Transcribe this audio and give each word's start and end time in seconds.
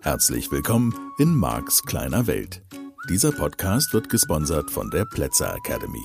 Herzlich 0.00 0.50
willkommen 0.50 0.94
in 1.18 1.34
Marks 1.34 1.82
kleiner 1.82 2.26
Welt. 2.26 2.62
Dieser 3.10 3.32
Podcast 3.32 3.92
wird 3.92 4.08
gesponsert 4.08 4.70
von 4.70 4.90
der 4.90 5.04
Plätzer 5.04 5.54
Academy. 5.54 6.02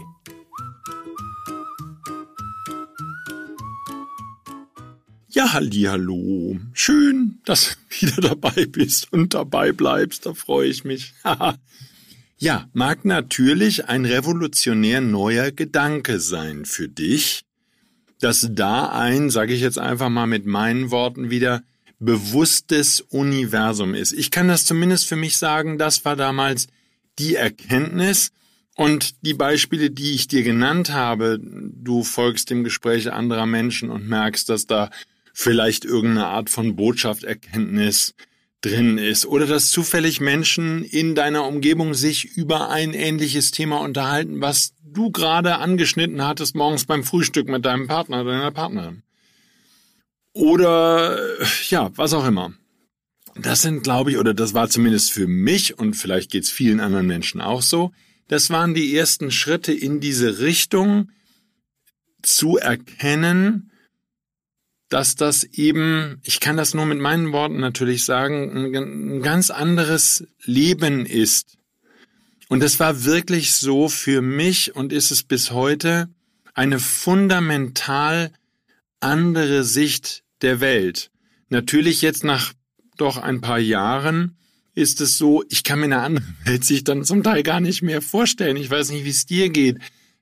Ja, 5.30 5.54
halli, 5.54 5.84
hallo. 5.84 6.60
Schön, 6.74 7.40
dass 7.46 7.78
du 7.78 7.78
wieder 8.08 8.22
dabei 8.22 8.66
bist 8.66 9.14
und 9.14 9.34
dabei 9.34 9.72
bleibst, 9.72 10.26
da 10.26 10.34
freue 10.34 10.68
ich 10.68 10.84
mich. 10.84 11.14
ja, 12.40 12.70
mag 12.74 13.04
natürlich 13.04 13.90
ein 13.90 14.06
revolutionär 14.06 15.02
neuer 15.02 15.52
Gedanke 15.52 16.20
sein 16.20 16.66
für 16.66 16.88
dich, 16.88 17.42
dass 18.20 18.48
da 18.52 18.90
ein, 18.90 19.30
sage 19.30 19.54
ich 19.54 19.62
jetzt 19.62 19.78
einfach 19.78 20.10
mal 20.10 20.26
mit 20.26 20.46
meinen 20.46 20.90
Worten 20.90 21.30
wieder, 21.30 21.64
bewusstes 22.00 23.02
Universum 23.02 23.94
ist. 23.94 24.14
Ich 24.14 24.32
kann 24.32 24.48
das 24.48 24.64
zumindest 24.64 25.08
für 25.08 25.18
mich 25.18 25.36
sagen, 25.36 25.78
das 25.78 26.06
war 26.06 26.16
damals 26.16 26.68
die 27.20 27.36
Erkenntnis 27.36 28.32
und 28.76 29.26
die 29.26 29.34
Beispiele, 29.34 29.92
die 29.92 30.14
ich 30.14 30.30
dir 30.30 30.44
genannt 30.44 30.94
habe, 30.94 31.40
du 31.42 32.04
folgst 32.04 32.50
dem 32.50 32.64
Gespräch 32.64 33.12
anderer 33.12 33.46
Menschen 33.46 33.90
und 33.90 34.08
merkst, 34.08 34.48
dass 34.48 34.66
da 34.66 34.90
vielleicht 35.34 35.84
irgendeine 35.84 36.28
Art 36.28 36.50
von 36.50 36.78
Botschaft, 36.78 37.26
Erkenntnis 37.26 38.14
drin 38.62 38.98
ist 38.98 39.26
oder 39.26 39.46
dass 39.46 39.72
zufällig 39.72 40.20
Menschen 40.20 40.84
in 40.84 41.16
deiner 41.16 41.46
Umgebung 41.46 41.94
sich 41.94 42.26
über 42.26 42.70
ein 42.70 42.94
ähnliches 42.94 43.52
Thema 43.52 43.78
unterhalten, 43.78 44.42
was 44.42 44.74
du 44.84 45.12
gerade 45.12 45.58
angeschnitten 45.58 46.26
hattest 46.26 46.56
morgens 46.56 46.86
beim 46.86 47.04
Frühstück 47.04 47.48
mit 47.48 47.66
deinem 47.66 47.88
Partner 47.88 48.22
oder 48.22 48.32
deiner 48.32 48.52
Partnerin. 48.52 49.04
Oder 50.34 51.18
ja, 51.70 51.92
was 51.96 52.14
auch 52.14 52.26
immer. 52.26 52.54
Das 53.36 53.62
sind, 53.62 53.84
glaube 53.84 54.12
ich, 54.12 54.18
oder 54.18 54.34
das 54.34 54.54
war 54.54 54.70
zumindest 54.70 55.12
für 55.12 55.28
mich 55.28 55.78
und 55.78 55.94
vielleicht 55.94 56.32
geht 56.32 56.44
es 56.44 56.50
vielen 56.50 56.80
anderen 56.80 57.08
Menschen 57.08 57.40
auch 57.42 57.62
so, 57.62 57.92
das 58.28 58.50
waren 58.50 58.74
die 58.74 58.96
ersten 58.96 59.32
Schritte 59.32 59.74
in 59.74 60.00
diese 60.00 60.40
Richtung 60.40 61.10
zu 62.22 62.58
erkennen, 62.58 63.69
dass 64.90 65.16
das 65.16 65.44
eben, 65.44 66.20
ich 66.24 66.40
kann 66.40 66.58
das 66.58 66.74
nur 66.74 66.86
mit 66.86 67.00
meinen 67.00 67.32
Worten 67.32 67.60
natürlich 67.60 68.06
sagen, 68.06 68.76
ein 68.76 69.22
ganz 69.22 69.52
anderes 69.52 70.26
Leben 70.44 71.06
ist. 71.06 71.58
Und 72.48 72.64
es 72.64 72.80
war 72.80 73.06
wirklich 73.06 73.54
so 73.54 73.88
für 73.88 74.22
mich 74.22 74.76
und 74.76 74.92
ist 74.92 75.12
es 75.12 75.22
bis 75.22 75.52
heute 75.52 76.10
eine 76.56 76.80
fundamental 76.80 78.32
andere 79.00 79.64
Sicht 79.64 80.24
der 80.42 80.60
Welt. 80.60 81.12
Natürlich 81.50 82.02
jetzt 82.02 82.24
nach 82.24 82.54
doch 82.98 83.18
ein 83.18 83.42
paar 83.42 83.60
Jahren 83.60 84.36
ist 84.76 85.02
es 85.02 85.18
so, 85.18 85.44
ich 85.50 85.64
kann 85.64 85.80
mir 85.80 85.86
eine 85.86 86.02
andere 86.02 86.26
Welt 86.46 86.66
sich 86.66 86.84
dann 86.84 87.04
zum 87.04 87.22
Teil 87.22 87.44
gar 87.44 87.60
nicht 87.60 87.84
mehr 87.84 88.02
vorstellen. 88.02 88.58
Ich 88.58 88.70
weiß 88.70 88.90
nicht, 88.90 89.06
wie 89.06 89.10
es 89.10 89.28
dir 89.28 89.50
geht. 89.50 89.78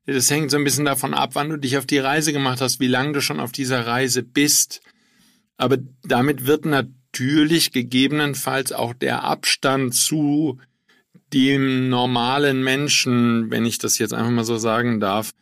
Das 0.07 0.31
hängt 0.31 0.51
so 0.51 0.57
ein 0.57 0.63
bisschen 0.63 0.85
davon 0.85 1.13
ab, 1.13 1.31
wann 1.33 1.49
du 1.49 1.57
dich 1.57 1.77
auf 1.77 1.85
die 1.85 1.99
Reise 1.99 2.31
gemacht 2.31 2.61
hast, 2.61 2.79
wie 2.79 2.87
lange 2.87 3.11
du 3.11 3.21
schon 3.21 3.41
auf 3.41 3.51
dieser 3.51 3.85
Reise 3.85 4.23
bist. 4.23 4.81
Aber 5.57 5.77
damit 6.03 6.45
wird 6.45 6.65
natürlich 6.65 7.73
gegebenenfalls 7.73 8.71
auch 8.71 8.93
der 8.93 9.25
Abstand 9.25 9.93
zu 9.93 10.59
dem 11.33 11.89
normalen 11.89 12.63
Menschen, 12.63 13.51
wenn 13.51 13.65
ich 13.65 13.79
das 13.79 13.97
jetzt 13.97 14.13
einfach 14.13 14.31
mal 14.31 14.45
so 14.45 14.57
sagen 14.57 15.01
darf, 15.01 15.33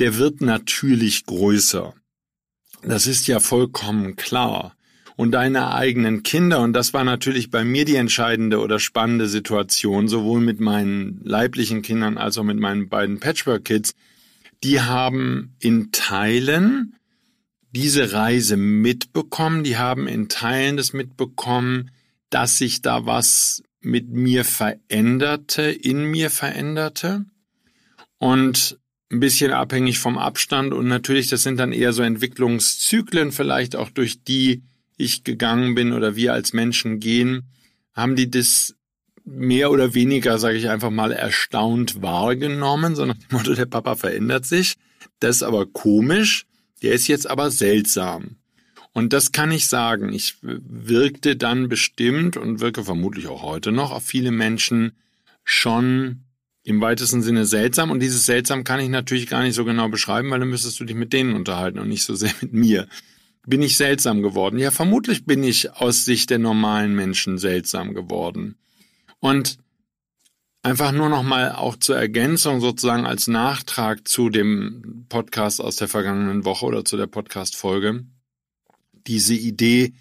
der 0.00 0.16
wird 0.16 0.40
natürlich 0.40 1.24
größer. 1.26 1.94
Das 2.82 3.06
ist 3.06 3.28
ja 3.28 3.38
vollkommen 3.38 4.16
klar 4.16 4.74
und 5.20 5.32
deine 5.32 5.74
eigenen 5.74 6.22
Kinder. 6.22 6.60
Und 6.60 6.72
das 6.72 6.94
war 6.94 7.04
natürlich 7.04 7.50
bei 7.50 7.62
mir 7.62 7.84
die 7.84 7.96
entscheidende 7.96 8.58
oder 8.58 8.78
spannende 8.78 9.28
Situation, 9.28 10.08
sowohl 10.08 10.40
mit 10.40 10.60
meinen 10.60 11.20
leiblichen 11.22 11.82
Kindern 11.82 12.16
als 12.16 12.38
auch 12.38 12.42
mit 12.42 12.58
meinen 12.58 12.88
beiden 12.88 13.20
Patchwork-Kids. 13.20 13.94
Die 14.62 14.80
haben 14.80 15.54
in 15.58 15.90
Teilen 15.92 16.96
diese 17.72 18.12
Reise 18.12 18.56
mitbekommen, 18.56 19.64
die 19.64 19.76
haben 19.76 20.06
in 20.08 20.28
Teilen 20.28 20.76
das 20.76 20.92
mitbekommen, 20.92 21.90
dass 22.28 22.58
sich 22.58 22.82
da 22.82 23.06
was 23.06 23.62
mit 23.80 24.08
mir 24.10 24.44
veränderte, 24.44 25.62
in 25.62 26.04
mir 26.04 26.30
veränderte. 26.30 27.24
Und 28.18 28.78
ein 29.10 29.20
bisschen 29.20 29.52
abhängig 29.52 29.98
vom 29.98 30.18
Abstand 30.18 30.72
und 30.72 30.86
natürlich, 30.86 31.28
das 31.28 31.42
sind 31.42 31.58
dann 31.58 31.72
eher 31.72 31.92
so 31.92 32.02
Entwicklungszyklen, 32.02 33.32
vielleicht 33.32 33.74
auch 33.74 33.90
durch 33.90 34.22
die 34.22 34.62
ich 34.96 35.24
gegangen 35.24 35.74
bin 35.74 35.92
oder 35.92 36.14
wir 36.14 36.32
als 36.32 36.52
Menschen 36.52 37.00
gehen, 37.00 37.48
haben 37.92 38.16
die 38.16 38.30
das 38.30 38.76
mehr 39.24 39.70
oder 39.70 39.94
weniger, 39.94 40.38
sage 40.38 40.58
ich 40.58 40.68
einfach 40.68 40.90
mal, 40.90 41.12
erstaunt 41.12 42.02
wahrgenommen, 42.02 42.94
sondern 42.94 43.18
dem 43.18 43.36
Motto, 43.36 43.54
der 43.54 43.66
Papa 43.66 43.96
verändert 43.96 44.46
sich. 44.46 44.76
Das 45.20 45.36
ist 45.36 45.42
aber 45.42 45.66
komisch, 45.66 46.46
der 46.82 46.92
ist 46.92 47.08
jetzt 47.08 47.28
aber 47.28 47.50
seltsam. 47.50 48.36
Und 48.92 49.12
das 49.12 49.32
kann 49.32 49.52
ich 49.52 49.66
sagen. 49.66 50.12
Ich 50.12 50.36
wirkte 50.42 51.36
dann 51.36 51.68
bestimmt 51.68 52.36
und 52.36 52.60
wirke 52.60 52.84
vermutlich 52.84 53.28
auch 53.28 53.42
heute 53.42 53.72
noch 53.72 53.92
auf 53.92 54.04
viele 54.04 54.32
Menschen 54.32 54.92
schon 55.44 56.24
im 56.64 56.80
weitesten 56.80 57.22
Sinne 57.22 57.46
seltsam. 57.46 57.90
Und 57.90 58.00
dieses 58.00 58.26
seltsam 58.26 58.64
kann 58.64 58.80
ich 58.80 58.88
natürlich 58.88 59.28
gar 59.28 59.42
nicht 59.42 59.54
so 59.54 59.64
genau 59.64 59.88
beschreiben, 59.88 60.30
weil 60.30 60.40
dann 60.40 60.50
müsstest 60.50 60.80
du 60.80 60.84
dich 60.84 60.96
mit 60.96 61.12
denen 61.12 61.34
unterhalten 61.34 61.78
und 61.78 61.88
nicht 61.88 62.02
so 62.02 62.14
sehr 62.14 62.32
mit 62.40 62.52
mir. 62.52 62.88
Bin 63.46 63.62
ich 63.62 63.76
seltsam 63.76 64.22
geworden? 64.22 64.58
Ja, 64.58 64.70
vermutlich 64.70 65.24
bin 65.24 65.42
ich 65.42 65.72
aus 65.72 66.04
Sicht 66.04 66.30
der 66.30 66.38
normalen 66.38 66.94
Menschen 66.94 67.38
seltsam 67.38 67.94
geworden. 67.94 68.56
Und 69.20 69.58
einfach 70.62 70.92
nur 70.92 71.08
noch 71.08 71.22
mal 71.22 71.52
auch 71.52 71.76
zur 71.76 71.96
Ergänzung 71.96 72.60
sozusagen 72.60 73.06
als 73.06 73.28
Nachtrag 73.28 74.06
zu 74.08 74.28
dem 74.28 75.06
Podcast 75.08 75.60
aus 75.60 75.76
der 75.76 75.88
vergangenen 75.88 76.44
Woche 76.44 76.66
oder 76.66 76.84
zu 76.84 76.96
der 76.96 77.06
Podcast 77.06 77.56
Folge. 77.56 78.04
Diese 79.06 79.34
Idee, 79.34 79.92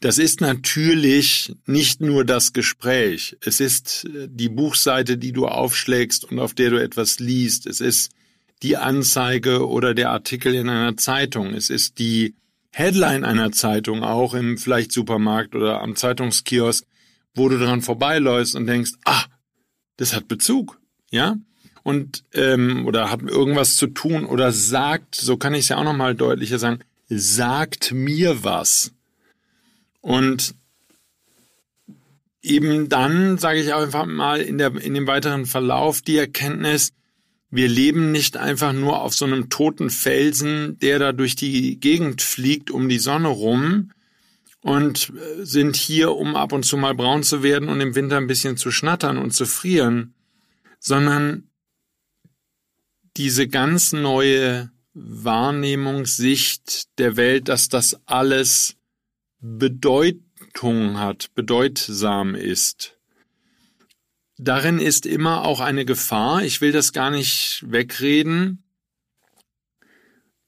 das 0.00 0.18
ist 0.18 0.40
natürlich 0.40 1.54
nicht 1.66 2.00
nur 2.00 2.24
das 2.24 2.52
Gespräch. 2.52 3.36
Es 3.40 3.60
ist 3.60 4.06
die 4.12 4.48
Buchseite, 4.48 5.18
die 5.18 5.32
du 5.32 5.46
aufschlägst 5.46 6.24
und 6.24 6.38
auf 6.38 6.54
der 6.54 6.70
du 6.70 6.82
etwas 6.82 7.18
liest. 7.18 7.66
Es 7.66 7.80
ist 7.80 8.12
die 8.62 8.76
Anzeige 8.76 9.68
oder 9.68 9.94
der 9.94 10.10
Artikel 10.10 10.54
in 10.54 10.68
einer 10.68 10.96
Zeitung. 10.96 11.54
Es 11.54 11.70
ist 11.70 11.98
die 11.98 12.34
Headline 12.72 13.24
einer 13.24 13.52
Zeitung, 13.52 14.02
auch 14.02 14.34
im 14.34 14.58
vielleicht 14.58 14.92
Supermarkt 14.92 15.54
oder 15.54 15.80
am 15.80 15.96
Zeitungskiosk, 15.96 16.84
wo 17.36 17.48
du 17.48 17.58
dran 17.58 17.82
vorbeiläufst 17.82 18.54
und 18.56 18.66
denkst, 18.66 18.92
ah, 19.04 19.24
das 19.96 20.14
hat 20.14 20.28
Bezug, 20.28 20.80
ja? 21.10 21.36
Und 21.82 22.24
ähm, 22.34 22.84
oder 22.86 23.10
hat 23.10 23.22
irgendwas 23.22 23.76
zu 23.76 23.86
tun 23.86 24.24
oder 24.24 24.50
sagt, 24.50 25.14
so 25.14 25.36
kann 25.36 25.54
ich 25.54 25.60
es 25.60 25.68
ja 25.68 25.76
auch 25.76 25.84
nochmal 25.84 26.16
deutlicher 26.16 26.58
sagen, 26.58 26.80
sagt 27.08 27.92
mir 27.92 28.42
was. 28.42 28.92
Und 30.00 30.54
eben 32.42 32.88
dann, 32.88 33.38
sage 33.38 33.60
ich 33.60 33.72
einfach 33.72 34.06
mal, 34.06 34.40
in, 34.40 34.58
der, 34.58 34.74
in 34.76 34.94
dem 34.94 35.06
weiteren 35.06 35.46
Verlauf 35.46 36.02
die 36.02 36.16
Erkenntnis, 36.16 36.92
wir 37.50 37.68
leben 37.68 38.10
nicht 38.12 38.36
einfach 38.36 38.72
nur 38.72 39.02
auf 39.02 39.14
so 39.14 39.24
einem 39.24 39.48
toten 39.48 39.90
Felsen, 39.90 40.78
der 40.80 40.98
da 40.98 41.12
durch 41.12 41.36
die 41.36 41.78
Gegend 41.78 42.20
fliegt 42.20 42.70
um 42.70 42.88
die 42.88 42.98
Sonne 42.98 43.28
rum 43.28 43.92
und 44.66 45.10
äh, 45.10 45.44
sind 45.44 45.76
hier, 45.76 46.16
um 46.16 46.34
ab 46.34 46.50
und 46.50 46.64
zu 46.64 46.76
mal 46.76 46.92
braun 46.92 47.22
zu 47.22 47.44
werden 47.44 47.68
und 47.68 47.80
im 47.80 47.94
Winter 47.94 48.16
ein 48.16 48.26
bisschen 48.26 48.56
zu 48.56 48.72
schnattern 48.72 49.16
und 49.16 49.30
zu 49.30 49.46
frieren, 49.46 50.12
sondern 50.80 51.48
diese 53.16 53.46
ganz 53.46 53.92
neue 53.92 54.72
Wahrnehmungssicht 54.92 56.98
der 56.98 57.16
Welt, 57.16 57.48
dass 57.48 57.68
das 57.68 58.00
alles 58.06 58.74
Bedeutung 59.38 60.98
hat, 60.98 61.32
bedeutsam 61.36 62.34
ist. 62.34 62.98
Darin 64.36 64.80
ist 64.80 65.06
immer 65.06 65.44
auch 65.44 65.60
eine 65.60 65.84
Gefahr, 65.84 66.42
ich 66.42 66.60
will 66.60 66.72
das 66.72 66.92
gar 66.92 67.12
nicht 67.12 67.64
wegreden, 67.68 68.64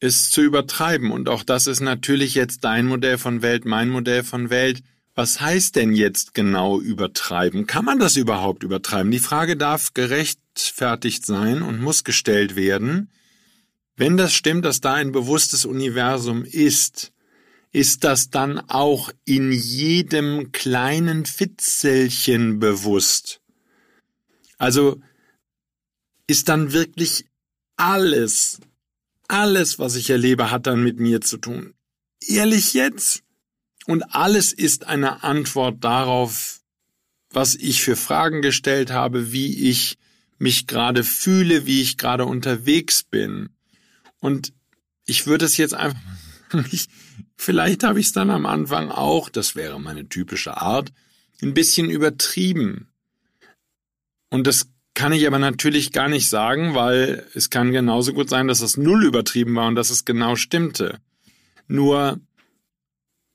es 0.00 0.31
zu 0.31 0.43
übertreiben. 0.43 1.11
Und 1.11 1.29
auch 1.29 1.43
das 1.43 1.67
ist 1.67 1.81
natürlich 1.81 2.35
jetzt 2.35 2.65
dein 2.65 2.87
Modell 2.87 3.19
von 3.19 3.43
Welt, 3.43 3.65
mein 3.65 3.89
Modell 3.89 4.25
von 4.25 4.50
Welt. 4.50 4.83
Was 5.15 5.41
heißt 5.41 5.75
denn 5.75 5.95
jetzt 5.95 6.35
genau 6.35 6.81
übertreiben? 6.81 7.67
Kann 7.67 7.85
man 7.85 7.99
das 7.99 8.17
überhaupt 8.17 8.62
übertreiben? 8.62 9.11
Die 9.11 9.19
Frage 9.19 9.56
darf 9.56 9.93
gerechtfertigt 9.93 11.27
sein 11.27 11.62
und 11.62 11.81
muss 11.81 12.05
gestellt 12.05 12.55
werden. 12.55 13.11
Wenn 13.97 14.17
das 14.17 14.33
stimmt, 14.33 14.65
dass 14.65 14.81
da 14.81 14.95
ein 14.95 15.11
bewusstes 15.11 15.65
Universum 15.65 16.45
ist, 16.45 17.12
ist 17.73 18.05
das 18.05 18.31
dann 18.31 18.61
auch 18.61 19.11
in 19.25 19.50
jedem 19.50 20.53
kleinen 20.53 21.27
Fitzelchen 21.27 22.61
bewusst? 22.61 23.41
Also 24.56 25.00
ist 26.29 26.49
dann 26.49 26.73
wirklich 26.73 27.27
alles 27.77 28.61
alles, 29.29 29.79
was 29.79 29.95
ich 29.95 30.11
erlebe, 30.11 30.51
hat 30.51 30.67
dann 30.67 30.83
mit 30.83 30.99
mir 30.99 31.21
zu 31.21 31.37
tun. 31.39 31.75
Ehrlich 32.27 32.75
jetzt? 32.75 33.23
Und 33.87 34.15
alles 34.15 34.53
ist 34.53 34.87
eine 34.87 35.23
Antwort 35.23 35.83
darauf, 35.85 36.61
was 37.31 37.55
ich 37.55 37.83
für 37.83 37.97
Fragen 37.97 38.43
gestellt 38.43 38.91
habe, 38.91 39.33
wie 39.33 39.71
ich 39.71 39.99
mich 40.39 40.67
gerade 40.67 41.05
fühle, 41.05 41.67
wie 41.67 41.83
ich 41.83 41.97
gerade 41.97 42.25
unterwegs 42.27 43.03
bin. 43.03 43.51
Und 44.21 44.53
ich 45.07 45.27
würde 45.27 45.45
es 45.45 45.57
jetzt 45.57 45.75
einfach 45.75 46.01
vielleicht 47.37 47.85
habe 47.85 48.01
ich 48.01 48.07
es 48.07 48.13
dann 48.13 48.31
am 48.31 48.47
Anfang 48.47 48.91
auch, 48.91 49.29
das 49.29 49.55
wäre 49.55 49.81
meine 49.81 50.09
typische 50.09 50.57
Art, 50.57 50.93
ein 51.43 51.55
bisschen 51.55 51.91
übertrieben. 51.91 52.89
Und 54.31 54.47
das 54.47 54.69
kann 54.99 55.12
ich 55.12 55.29
aber 55.29 55.39
natürlich 55.39 55.93
gar 55.93 56.09
nicht 56.09 56.29
sagen, 56.29 56.75
weil 56.75 57.25
es 57.33 57.50
kann 57.50 57.71
genauso 57.71 58.12
gut 58.12 58.29
sein, 58.29 58.49
dass 58.49 58.62
es 58.62 58.77
null 58.77 59.05
übertrieben 59.05 59.55
war 59.55 59.69
und 59.69 59.77
dass 59.77 59.91
es 59.91 60.05
genau 60.05 60.35
stimmte. 60.35 60.99
Nur 61.69 62.19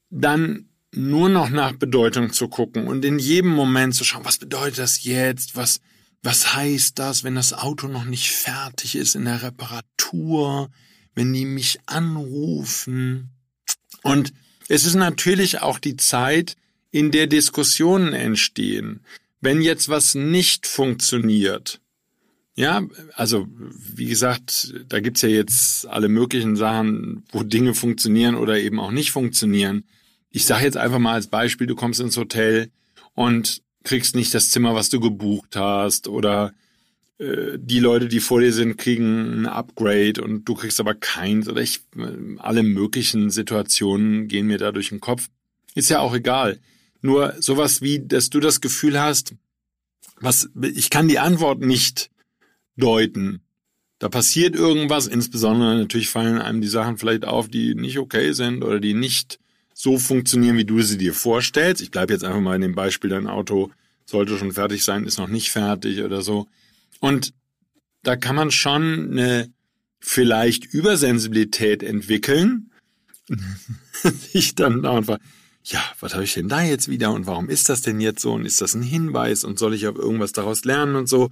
dann 0.10 0.68
nur 0.92 1.30
noch 1.30 1.50
nach 1.50 1.71
Bedeutung 1.71 2.33
zu 2.33 2.50
gucken 2.50 2.86
und 2.86 3.06
in 3.06 3.18
jedem 3.18 3.51
Moment 3.51 3.95
zu 3.95 4.04
schauen, 4.04 4.25
was 4.25 4.39
bedeutet 4.39 4.80
das 4.80 5.06
jetzt? 5.06 5.56
Was, 5.56 5.80
was 6.21 6.54
heißt 6.54 7.00
das, 7.00 7.24
wenn 7.24 7.36
das 7.36 7.54
Auto 7.54 7.88
noch 7.88 8.04
nicht 8.04 8.30
fertig 8.30 8.98
ist 8.98 9.15
in 9.15 9.24
der 9.24 9.42
Reparatur? 9.42 10.69
Wenn 11.15 11.31
die 11.31 11.45
mich 11.45 11.80
anrufen? 11.86 13.30
Und 14.01 14.33
es 14.68 14.83
ist 14.83 14.95
natürlich 14.95 15.62
auch 15.62 15.80
die 15.80 15.95
Zeit, 15.95 16.57
in 16.92 17.12
der 17.12 17.27
Diskussionen 17.27 18.12
entstehen 18.12 19.00
wenn 19.44 19.62
jetzt 19.62 19.90
was 19.90 20.16
nicht 20.16 20.66
funktioniert, 20.68 21.81
ja, 22.56 22.84
also 23.16 23.48
wie 23.50 24.06
gesagt, 24.06 24.74
da 24.88 25.00
gibt's 25.00 25.22
ja 25.22 25.30
jetzt 25.30 25.88
alle 25.88 26.07
möglichen 26.07 26.56
Sachen, 26.56 27.25
wo 27.31 27.44
Dinge 27.44 27.74
funktionieren 27.74 28.36
oder 28.36 28.60
eben 28.60 28.80
auch 28.80 28.92
nicht 28.92 29.12
funktionieren. 29.12 29.86
Ich 30.30 30.45
sage 30.45 30.66
jetzt 30.66 30.78
einfach 30.78 31.00
mal 31.00 31.13
als 31.13 31.28
Beispiel, 31.28 31.68
du 31.68 31.75
kommst 31.75 32.00
ins 32.00 32.16
Hotel 32.16 32.69
und 33.16 33.62
kriegst 33.84 34.16
nicht 34.16 34.34
das 34.34 34.51
Zimmer, 34.51 34.75
was 34.75 34.90
du 34.90 35.00
gebucht 35.00 35.56
hast 35.56 36.07
oder 36.07 36.54
äh, 37.18 37.57
die 37.57 37.80
Leute, 37.80 38.07
die 38.07 38.19
vor 38.19 38.39
dir 38.39 38.54
sind, 38.54 38.78
kriegen 38.78 39.42
ein 39.42 39.46
Upgrade 39.48 40.22
und 40.22 40.46
du 40.46 40.54
kriegst 40.54 40.80
aber 40.80 40.94
keins 40.94 41.50
oder 41.50 41.62
ich, 41.62 41.81
alle 42.38 42.63
möglichen 42.63 43.30
Situationen 43.30 44.28
gehen 44.28 44.48
mir 44.48 44.60
da 44.60 44.72
durch 44.72 44.89
den 44.89 45.01
Kopf. 45.01 45.28
Ist 45.75 45.89
ja 45.89 46.00
auch 46.00 46.13
egal. 46.13 46.60
Nur 47.03 47.35
sowas 47.39 47.81
wie, 47.81 48.00
dass 48.00 48.29
du 48.29 48.39
das 48.39 48.61
Gefühl 48.61 49.00
hast, 49.00 49.35
was, 50.21 50.50
ich 50.61 50.89
kann 50.89 51.09
die 51.09 51.19
Antwort 51.19 51.59
nicht 51.59 52.09
deuten. 52.77 53.41
Da 54.00 54.07
passiert 54.07 54.55
irgendwas, 54.55 55.07
insbesondere 55.07 55.75
natürlich 55.77 56.09
fallen 56.09 56.39
einem 56.39 56.61
die 56.61 56.69
Sachen 56.69 56.97
vielleicht 56.97 57.25
auf, 57.25 57.50
die 57.50 57.75
nicht 57.75 58.00
okay 58.00 58.31
sind 58.31 58.63
oder 58.63 58.79
die 58.79 58.94
nicht 58.94 59.39
so 59.73 60.00
funktionieren, 60.00 60.55
wie 60.55 60.63
du 60.63 60.81
sie 60.81 60.97
dir 60.97 61.13
vorstellst. 61.13 61.81
Ich 61.81 61.91
bleibe 61.91 62.13
jetzt 62.13 62.23
einfach 62.23 62.39
mal 62.39 62.55
in 62.55 62.61
dem 62.61 62.75
Beispiel, 62.75 63.09
dein 63.09 63.27
Auto 63.27 63.69
sollte 64.05 64.38
schon 64.38 64.53
fertig 64.53 64.85
sein, 64.85 65.05
ist 65.05 65.17
noch 65.17 65.27
nicht 65.27 65.51
fertig 65.51 66.03
oder 66.03 66.21
so. 66.21 66.47
Und 67.01 67.33
da 68.01 68.15
kann 68.15 68.38
man 68.38 68.50
schon 68.50 69.11
eine 69.11 69.51
vielleicht 70.00 70.65
Übersensibilität 70.65 71.83
entwickeln, 71.83 72.71
sich 74.31 74.55
dann 74.55 74.85
einfach 74.85 75.17
ja, 75.63 75.81
was 76.00 76.13
habe 76.13 76.24
ich 76.24 76.33
denn 76.33 76.50
da 76.50 76.62
jetzt 76.62 76.89
wieder 76.89 77.12
und 77.12 77.25
warum 77.25 77.50
ist 77.50 77.69
das 77.69 77.81
denn 77.81 78.01
jetzt 78.01 78.21
so 78.21 78.33
und 78.33 78.45
ist 78.45 78.62
das 78.62 78.74
ein 78.74 78.83
Hinweis 78.83 79.44
und 79.44 79.57
soll 79.57 79.74
ich 79.74 79.88
auf 79.88 79.98
irgendwas 79.98 80.33
daraus 80.33 80.65
lernen 80.65 80.95
und 80.95 81.07
so. 81.07 81.30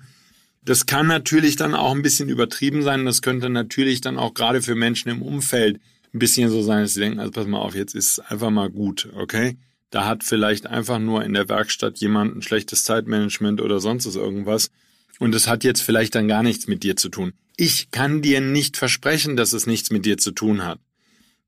Das 0.64 0.86
kann 0.86 1.08
natürlich 1.08 1.56
dann 1.56 1.74
auch 1.74 1.92
ein 1.92 2.04
bisschen 2.04 2.30
übertrieben 2.30 2.84
sein. 2.84 3.06
Das 3.06 3.22
könnte 3.22 3.50
natürlich 3.50 4.00
dann 4.00 4.18
auch 4.18 4.34
gerade 4.34 4.62
für 4.62 4.76
Menschen 4.76 5.10
im 5.10 5.22
Umfeld 5.22 5.82
ein 6.14 6.20
bisschen 6.20 6.50
so 6.50 6.62
sein, 6.62 6.84
dass 6.84 6.94
sie 6.94 7.00
denken, 7.00 7.20
also 7.20 7.32
pass 7.32 7.48
mal 7.48 7.60
auf, 7.60 7.76
jetzt 7.76 7.96
ist 7.96 8.20
einfach 8.20 8.50
mal 8.50 8.70
gut, 8.70 9.10
okay? 9.16 9.58
Da 9.90 10.06
hat 10.06 10.24
vielleicht 10.24 10.68
einfach 10.68 11.00
nur 11.00 11.24
in 11.24 11.34
der 11.34 11.50
Werkstatt 11.50 11.98
jemand 11.98 12.36
ein 12.36 12.42
schlechtes 12.42 12.84
Zeitmanagement 12.84 13.60
oder 13.60 13.80
sonst 13.80 14.06
irgendwas. 14.16 14.72
Und 15.20 15.36
es 15.36 15.48
hat 15.48 15.64
jetzt 15.64 15.82
vielleicht 15.82 16.16
dann 16.16 16.28
gar 16.28 16.44
nichts 16.44 16.68
mit 16.68 16.84
dir 16.84 16.96
zu 16.96 17.10
tun. 17.10 17.34
Ich 17.58 17.92
kann 17.92 18.22
dir 18.22 18.40
nicht 18.40 18.78
versprechen, 18.78 19.36
dass 19.36 19.54
es 19.54 19.68
nichts 19.68 19.92
mit 19.92 20.06
dir 20.06 20.18
zu 20.18 20.32
tun 20.32 20.64
hat. 20.64 20.80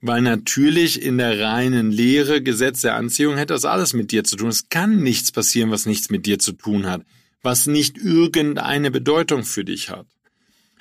Weil 0.05 0.21
natürlich 0.21 1.01
in 1.01 1.17
der 1.17 1.39
reinen 1.39 1.89
Lehre, 1.89 2.41
Gesetz 2.41 2.81
der 2.81 2.95
Anziehung, 2.95 3.37
hätte 3.37 3.53
das 3.53 3.63
alles 3.63 3.93
mit 3.93 4.11
dir 4.11 4.25
zu 4.25 4.35
tun. 4.35 4.49
Es 4.49 4.67
kann 4.67 5.01
nichts 5.01 5.31
passieren, 5.31 5.71
was 5.71 5.85
nichts 5.85 6.09
mit 6.09 6.25
dir 6.25 6.39
zu 6.39 6.51
tun 6.51 6.87
hat, 6.87 7.05
was 7.41 7.67
nicht 7.67 7.97
irgendeine 7.97 8.91
Bedeutung 8.91 9.45
für 9.45 9.63
dich 9.63 9.89
hat. 9.89 10.05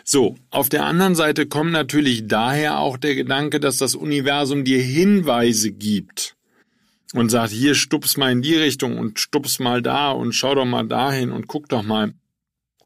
So, 0.02 0.34
auf 0.50 0.69
der 0.69 0.86
anderen 0.86 1.14
Seite 1.14 1.46
kommt 1.46 1.70
natürlich 1.70 2.26
daher 2.26 2.80
auch 2.80 2.96
der 2.96 3.14
Gedanke, 3.14 3.60
dass 3.60 3.76
das 3.76 3.94
Universum 3.94 4.64
dir 4.64 4.82
Hinweise 4.82 5.70
gibt 5.70 6.34
und 7.14 7.28
sagt, 7.28 7.52
hier 7.52 7.76
stups 7.76 8.16
mal 8.16 8.32
in 8.32 8.42
die 8.42 8.56
Richtung 8.56 8.98
und 8.98 9.20
stups 9.20 9.60
mal 9.60 9.82
da 9.82 10.10
und 10.10 10.32
schau 10.32 10.56
doch 10.56 10.64
mal 10.64 10.88
dahin 10.88 11.30
und 11.30 11.46
guck 11.46 11.68
doch 11.68 11.84
mal. 11.84 12.12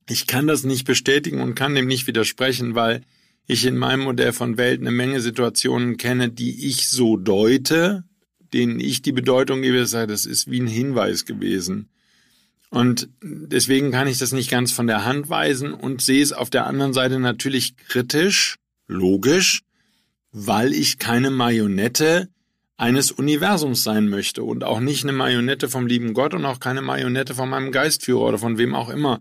Ich 0.07 0.27
kann 0.27 0.47
das 0.47 0.65
nicht 0.65 0.85
bestätigen 0.85 1.41
und 1.41 1.55
kann 1.55 1.75
dem 1.75 1.87
nicht 1.87 2.07
widersprechen, 2.07 2.75
weil 2.75 3.01
ich 3.47 3.65
in 3.65 3.77
meinem 3.77 4.01
Modell 4.01 4.33
von 4.33 4.59
Welt 4.59 4.81
eine 4.81 4.91
Menge 4.91 5.21
Situationen 5.21 5.97
kenne, 5.97 6.31
die 6.31 6.69
ich 6.69 6.89
so 6.89 7.17
deute, 7.17 8.05
denen 8.53 8.81
ich 8.81 9.03
die 9.03 9.13
Bedeutung 9.13 9.63
gebe, 9.63 9.79
das 9.79 10.27
ist 10.27 10.51
wie 10.51 10.61
ein 10.61 10.67
Hinweis 10.67 11.25
gewesen. 11.25 11.89
Und 12.71 13.09
deswegen 13.23 13.93
kann 13.93 14.09
ich 14.09 14.19
das 14.19 14.33
nicht 14.33 14.51
ganz 14.51 14.73
von 14.73 14.87
der 14.87 15.05
Hand 15.05 15.31
weisen 15.31 15.73
und 15.73 16.03
sehe 16.03 16.23
es 16.23 16.33
auf 16.33 16.51
der 16.51 16.67
anderen 16.67 16.93
Seite 16.93 17.21
natürlich 17.21 17.77
kritisch, 17.77 18.57
logisch, 18.89 19.63
weil 20.33 20.75
ich 20.75 20.99
keine 20.99 21.31
Marionette 21.31 22.29
eines 22.77 23.11
Universums 23.11 23.83
sein 23.83 24.09
möchte 24.09 24.43
und 24.43 24.65
auch 24.65 24.81
nicht 24.81 25.05
eine 25.05 25.13
Marionette 25.13 25.69
vom 25.69 25.87
lieben 25.87 26.13
Gott 26.13 26.35
und 26.35 26.45
auch 26.45 26.61
keine 26.61 26.83
Marionette 26.83 27.35
von 27.35 27.49
meinem 27.49 27.73
Geistführer 27.73 28.21
oder 28.21 28.39
von 28.39 28.59
wem 28.59 28.75
auch 28.75 28.91
immer 28.91 29.21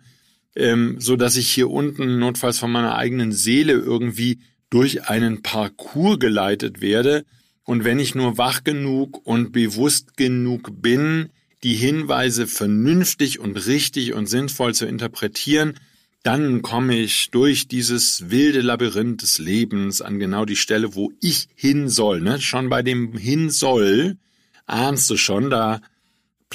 ähm, 0.56 0.98
so 1.00 1.16
dass 1.16 1.36
ich 1.36 1.50
hier 1.50 1.70
unten 1.70 2.20
notfalls 2.20 2.60
von 2.60 2.72
meiner 2.72 2.96
eigenen 2.96 3.32
Seele 3.32 3.74
irgendwie 3.74 4.40
durch 4.70 5.10
einen 5.10 5.42
Parcours 5.42 6.20
geleitet 6.20 6.82
werde. 6.82 7.26
Und 7.64 7.84
wenn 7.84 8.00
ich 8.00 8.16
nur 8.16 8.38
wach 8.38 8.64
genug 8.64 9.26
und 9.26 9.52
bewusst 9.52 10.18
genug 10.18 10.82
bin, 10.82 11.30
die 11.64 11.76
Hinweise 11.76 12.48
vernünftig 12.48 13.40
und 13.40 13.56
richtig 13.66 14.14
und 14.14 14.28
sinnvoll 14.28 14.74
zu 14.74 14.86
interpretieren, 14.86 15.74
dann 16.22 16.62
komme 16.62 16.98
ich 16.98 17.30
durch 17.32 17.68
dieses 17.68 18.30
wilde 18.30 18.62
Labyrinth 18.62 19.22
des 19.22 19.38
Lebens 19.38 20.02
an 20.02 20.20
genau 20.20 20.46
die 20.46 20.56
Stelle, 20.56 20.96
wo 20.96 21.12
ich 21.22 21.48
hin 21.56 21.88
soll. 21.88 22.22
Ne? 22.22 22.42
Schon 22.42 22.70
bei 22.70 22.82
dem 22.82 23.16
hin 23.18 23.50
soll 23.50 24.18
ahnst 24.66 25.10
du 25.10 25.18
schon, 25.18 25.50
da 25.50 25.82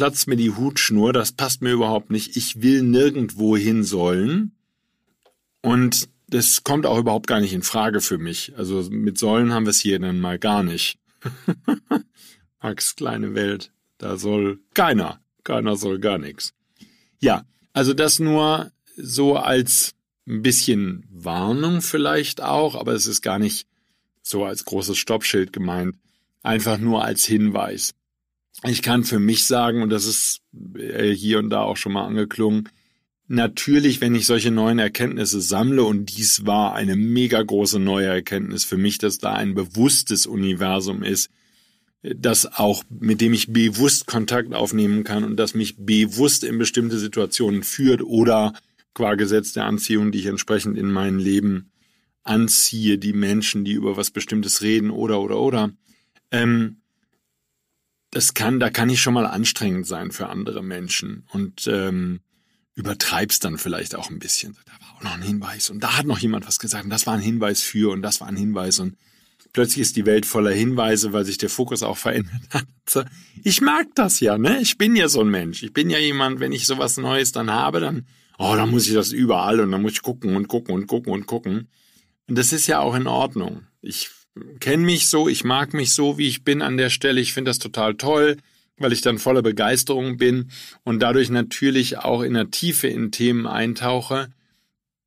platzt 0.01 0.29
mir 0.29 0.37
die 0.37 0.57
Hutschnur, 0.57 1.13
das 1.13 1.33
passt 1.33 1.61
mir 1.61 1.73
überhaupt 1.73 2.11
nicht, 2.11 2.35
ich 2.35 2.63
will 2.63 2.83
nirgendwo 2.83 3.55
hin 3.55 3.85
sollen. 3.85 4.53
Und 5.61 6.09
das 6.27 6.65
kommt 6.65 6.87
auch 6.87 6.97
überhaupt 6.97 7.27
gar 7.27 7.39
nicht 7.39 7.53
in 7.53 7.63
Frage 7.63 8.01
für 8.01 8.17
mich. 8.17 8.57
Also 8.57 8.89
mit 8.91 9.19
Sollen 9.19 9.53
haben 9.53 9.67
wir 9.67 9.73
es 9.73 9.81
hier 9.81 9.99
dann 9.99 10.19
mal 10.19 10.39
gar 10.39 10.63
nicht. 10.63 10.99
Max 12.63 12.97
kleine 12.97 13.35
Welt, 13.35 13.73
da 13.99 14.17
soll 14.17 14.61
keiner, 14.73 15.21
keiner 15.45 15.77
soll 15.77 15.99
gar 15.99 16.17
nichts. 16.17 16.55
Ja, 17.19 17.45
also 17.75 17.93
das 17.93 18.21
nur 18.21 18.73
so 18.97 19.37
als 19.37 19.95
ein 20.27 20.41
bisschen 20.41 21.05
Warnung 21.11 21.83
vielleicht 21.83 22.41
auch, 22.41 22.75
aber 22.75 22.95
es 22.95 23.07
ist 23.07 23.21
gar 23.21 23.39
nicht 23.39 23.67
so 24.23 24.47
als 24.47 24.65
großes 24.65 24.97
Stoppschild 24.97 25.53
gemeint, 25.53 25.97
einfach 26.43 26.79
nur 26.79 27.05
als 27.05 27.27
Hinweis. 27.27 27.93
Ich 28.65 28.83
kann 28.83 29.05
für 29.05 29.19
mich 29.19 29.47
sagen, 29.47 29.83
und 29.83 29.91
das 29.91 30.07
ist 30.07 30.41
äh, 30.77 31.11
hier 31.11 31.39
und 31.39 31.51
da 31.51 31.63
auch 31.63 31.77
schon 31.77 31.93
mal 31.93 32.07
angeklungen, 32.07 32.69
natürlich, 33.27 34.01
wenn 34.01 34.15
ich 34.15 34.27
solche 34.27 34.51
neuen 34.51 34.79
Erkenntnisse 34.79 35.41
sammle, 35.41 35.85
und 35.85 36.07
dies 36.07 36.47
war 36.47 36.75
eine 36.75 36.97
mega 36.97 37.43
große 37.43 37.79
neue 37.79 38.07
Erkenntnis 38.07 38.65
für 38.65 38.77
mich, 38.77 38.99
dass 38.99 39.19
da 39.19 39.33
ein 39.33 39.55
bewusstes 39.55 40.27
Universum 40.27 41.03
ist, 41.03 41.31
das 42.03 42.47
auch, 42.47 42.83
mit 42.89 43.21
dem 43.21 43.33
ich 43.33 43.53
bewusst 43.53 44.07
Kontakt 44.07 44.55
aufnehmen 44.55 45.05
kann 45.05 45.23
und 45.23 45.37
das 45.37 45.55
mich 45.55 45.77
bewusst 45.79 46.45
in 46.45 46.59
bestimmte 46.59 46.99
Situationen 46.99 47.63
führt 47.63 48.03
oder 48.03 48.55
qua 48.95 49.15
Gesetz 49.15 49.53
der 49.53 49.67
Anziehung, 49.67 50.11
die 50.11 50.21
ich 50.21 50.27
entsprechend 50.27 50.79
in 50.79 50.91
mein 50.91 51.19
Leben 51.19 51.71
anziehe, 52.23 52.99
die 52.99 53.13
Menschen, 53.13 53.65
die 53.65 53.73
über 53.73 53.97
was 53.97 54.11
Bestimmtes 54.11 54.63
reden 54.63 54.91
oder 54.91 55.21
oder 55.21 55.39
oder. 55.39 55.73
Ähm, 56.31 56.81
das 58.11 58.35
kann, 58.35 58.61
da 58.61 58.71
kann 58.71 58.91
ich 58.91 59.01
schon 59.01 59.15
mal 59.15 59.27
anstrengend 59.27 59.87
sein 59.87 60.11
für 60.11 60.29
andere 60.29 60.63
Menschen 60.63 61.25
und 61.33 61.67
ähm, 61.67 62.21
übertreib's 62.75 63.39
dann 63.39 63.59
vielleicht 63.59 63.95
auch 63.95 64.11
ein 64.11 64.19
bisschen. 64.19 64.57
Da 64.67 64.73
war 64.85 64.97
auch 64.97 65.03
noch 65.03 65.15
ein 65.15 65.23
Hinweis 65.23 65.71
und 65.71 65.81
da 65.81 65.97
hat 65.97 66.07
noch 66.07 66.19
jemand 66.19 66.47
was 66.47 66.59
gesagt 66.59 66.85
und 66.85 66.91
das 66.91 67.07
war 67.07 67.15
ein 67.15 67.21
Hinweis 67.21 67.63
für 67.63 67.93
und 67.93 68.03
das 68.03 68.21
war 68.21 68.29
ein 68.29 68.37
Hinweis 68.37 68.79
und 68.81 68.97
plötzlich 69.53 69.83
ist 69.83 69.97
die 69.97 70.07
Welt 70.07 70.27
voller 70.27 70.53
Hinweise, 70.53 71.13
weil 71.13 71.25
sich 71.25 71.39
der 71.39 71.51
Fokus 71.51 71.83
auch 71.83 71.99
verändert 71.99 72.43
hat. 72.51 73.07
Ich 73.43 73.61
mag 73.61 73.87
das 73.95 74.21
ja, 74.21 74.39
ne? 74.39 74.61
Ich 74.61 74.79
bin 74.79 74.97
ja 74.97 75.09
so 75.09 75.21
ein 75.21 75.29
Mensch. 75.29 75.63
Ich 75.63 75.73
bin 75.73 75.91
ja 75.91 75.99
jemand, 75.99 76.41
wenn 76.41 76.53
ich 76.53 76.67
sowas 76.67 76.97
Neues 76.97 77.33
dann 77.33 77.51
habe, 77.51 77.81
dann, 77.81 78.07
oh, 78.39 78.55
dann 78.57 78.71
muss 78.71 78.87
ich 78.87 78.95
das 78.95 79.13
überall 79.13 79.61
und 79.61 79.71
dann 79.71 79.83
muss 79.83 79.93
ich 79.93 80.03
gucken 80.03 80.37
und 80.37 80.49
gucken 80.49 80.75
und 80.75 80.87
gucken 80.87 81.13
und 81.13 81.27
gucken. 81.27 81.69
Und 82.29 82.39
das 82.39 82.53
ist 82.53 82.67
ja 82.67 82.81
auch 82.81 82.95
in 82.95 83.07
Ordnung. 83.07 83.63
Ich 83.81 84.11
kenne 84.61 84.85
mich 84.85 85.09
so, 85.09 85.29
ich 85.29 85.45
mag 85.45 85.75
mich 85.75 85.93
so, 85.93 86.19
wie 86.19 86.29
ich 86.29 86.45
bin 86.45 86.63
an 86.63 86.77
der 86.77 86.91
Stelle. 86.91 87.21
Ich 87.21 87.33
finde 87.33 87.51
das 87.51 87.59
total 87.59 87.95
toll, 87.95 88.37
weil 88.79 88.93
ich 88.93 89.01
dann 89.01 89.19
voller 89.19 89.43
Begeisterung 89.43 90.17
bin 90.17 90.51
und 90.85 91.01
dadurch 91.01 91.31
natürlich 91.31 91.99
auch 91.99 92.23
in 92.23 92.35
der 92.35 92.51
Tiefe 92.51 92.89
in 92.89 93.13
Themen 93.13 93.47
eintauche. 93.47 94.29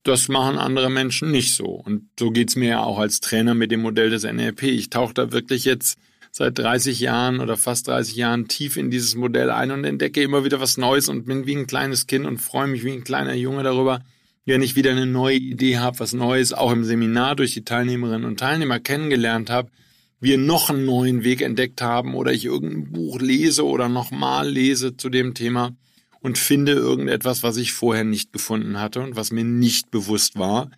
Das 0.03 0.27
machen 0.27 0.57
andere 0.57 0.89
Menschen 0.89 1.31
nicht 1.31 1.55
so. 1.55 1.65
Und 1.65 2.09
so 2.19 2.31
geht's 2.31 2.55
mir 2.55 2.69
ja 2.69 2.83
auch 2.83 2.99
als 2.99 3.21
Trainer 3.21 3.53
mit 3.53 3.71
dem 3.71 3.81
Modell 3.81 4.09
des 4.09 4.23
NLP. 4.23 4.63
Ich 4.63 4.89
tauche 4.89 5.13
da 5.13 5.31
wirklich 5.31 5.63
jetzt 5.63 5.97
seit 6.31 6.57
30 6.57 6.99
Jahren 6.99 7.39
oder 7.39 7.55
fast 7.55 7.87
30 7.87 8.15
Jahren 8.15 8.47
tief 8.47 8.75
in 8.75 8.91
dieses 8.91 9.15
Modell 9.15 9.49
ein 9.49 9.71
und 9.71 9.85
entdecke 9.85 10.21
immer 10.21 10.43
wieder 10.43 10.59
was 10.59 10.77
Neues 10.77 11.07
und 11.07 11.25
bin 11.25 11.45
wie 11.45 11.55
ein 11.55 11.67
kleines 11.67 12.07
Kind 12.07 12.25
und 12.25 12.39
freue 12.39 12.67
mich 12.67 12.83
wie 12.83 12.91
ein 12.91 13.03
kleiner 13.03 13.35
Junge 13.35 13.63
darüber, 13.63 14.01
wenn 14.45 14.61
ich 14.61 14.75
wieder 14.75 14.91
eine 14.91 15.05
neue 15.05 15.37
Idee 15.37 15.77
habe, 15.77 15.99
was 15.99 16.13
Neues, 16.13 16.53
auch 16.53 16.71
im 16.71 16.83
Seminar 16.83 17.35
durch 17.35 17.53
die 17.53 17.63
Teilnehmerinnen 17.63 18.25
und 18.25 18.39
Teilnehmer 18.39 18.79
kennengelernt 18.79 19.49
habe, 19.49 19.71
wir 20.19 20.37
noch 20.37 20.69
einen 20.69 20.85
neuen 20.85 21.23
Weg 21.23 21.41
entdeckt 21.41 21.81
haben 21.81 22.15
oder 22.15 22.31
ich 22.31 22.45
irgendein 22.45 22.91
Buch 22.91 23.19
lese 23.19 23.65
oder 23.65 23.89
nochmal 23.89 24.49
lese 24.49 24.95
zu 24.95 25.09
dem 25.09 25.33
Thema 25.33 25.75
und 26.21 26.37
finde 26.37 26.73
irgendetwas, 26.73 27.43
was 27.43 27.57
ich 27.57 27.73
vorher 27.73 28.05
nicht 28.05 28.31
gefunden 28.31 28.79
hatte 28.79 29.01
und 29.01 29.15
was 29.15 29.31
mir 29.31 29.43
nicht 29.43 29.91
bewusst 29.91 30.37
war 30.37 30.71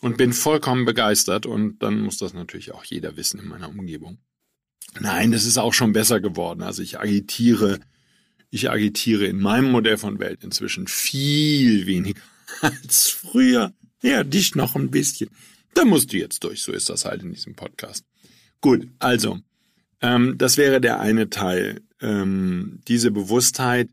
und 0.00 0.16
bin 0.16 0.32
vollkommen 0.32 0.84
begeistert 0.84 1.46
und 1.46 1.82
dann 1.82 2.00
muss 2.00 2.18
das 2.18 2.34
natürlich 2.34 2.72
auch 2.72 2.84
jeder 2.84 3.16
wissen 3.16 3.40
in 3.40 3.48
meiner 3.48 3.68
Umgebung. 3.68 4.18
Nein, 5.00 5.32
das 5.32 5.46
ist 5.46 5.58
auch 5.58 5.74
schon 5.74 5.92
besser 5.92 6.20
geworden. 6.20 6.62
Also 6.62 6.82
ich 6.82 7.00
agitiere, 7.00 7.80
ich 8.50 8.70
agitiere 8.70 9.26
in 9.26 9.40
meinem 9.40 9.70
Modell 9.70 9.96
von 9.96 10.18
Welt 10.18 10.44
inzwischen 10.44 10.86
viel 10.86 11.86
weniger 11.86 12.20
als 12.60 13.08
früher. 13.08 13.72
Ja, 14.02 14.24
dich 14.24 14.54
noch 14.54 14.74
ein 14.74 14.90
bisschen. 14.90 15.30
Da 15.74 15.84
musst 15.84 16.12
du 16.12 16.18
jetzt 16.18 16.44
durch. 16.44 16.62
So 16.62 16.72
ist 16.72 16.90
das 16.90 17.04
halt 17.04 17.22
in 17.22 17.32
diesem 17.32 17.54
Podcast. 17.54 18.04
Gut, 18.60 18.88
also, 18.98 19.38
ähm, 20.00 20.36
das 20.38 20.56
wäre 20.56 20.80
der 20.80 21.00
eine 21.00 21.30
Teil. 21.30 21.80
Ähm, 22.00 22.80
diese 22.88 23.10
Bewusstheit, 23.10 23.88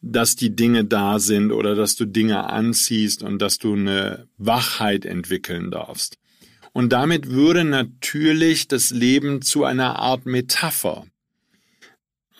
dass 0.00 0.36
die 0.36 0.54
Dinge 0.54 0.84
da 0.84 1.18
sind 1.18 1.50
oder 1.50 1.74
dass 1.74 1.96
du 1.96 2.04
Dinge 2.04 2.48
anziehst 2.50 3.22
und 3.22 3.40
dass 3.40 3.58
du 3.58 3.74
eine 3.74 4.28
Wachheit 4.36 5.04
entwickeln 5.04 5.70
darfst. 5.70 6.18
Und 6.72 6.92
damit 6.92 7.30
würde 7.30 7.64
natürlich 7.64 8.68
das 8.68 8.90
Leben 8.90 9.42
zu 9.42 9.64
einer 9.64 9.98
Art 9.98 10.26
Metapher. 10.26 11.06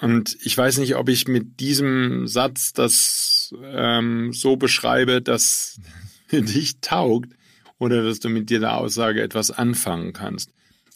Und 0.05 0.37
ich 0.43 0.55
weiß 0.59 0.77
nicht, 0.81 0.97
ob 0.97 1.09
ich 1.09 1.29
mit 1.29 1.61
diesem 1.61 2.29
Satz 2.29 2.75
das 2.75 3.55
ähm, 3.63 4.35
so 4.35 4.57
beschreibe, 4.57 5.23
dass 5.23 5.81
für 6.27 6.43
dich 6.43 6.81
taugt 6.83 7.33
oder 7.79 8.05
dass 8.05 8.21
du 8.21 8.29
mit 8.29 8.51
dieser 8.51 8.77
Aussage 8.77 9.23
etwas 9.23 9.51
anfangen 9.51 10.13
kannst. 10.13 10.51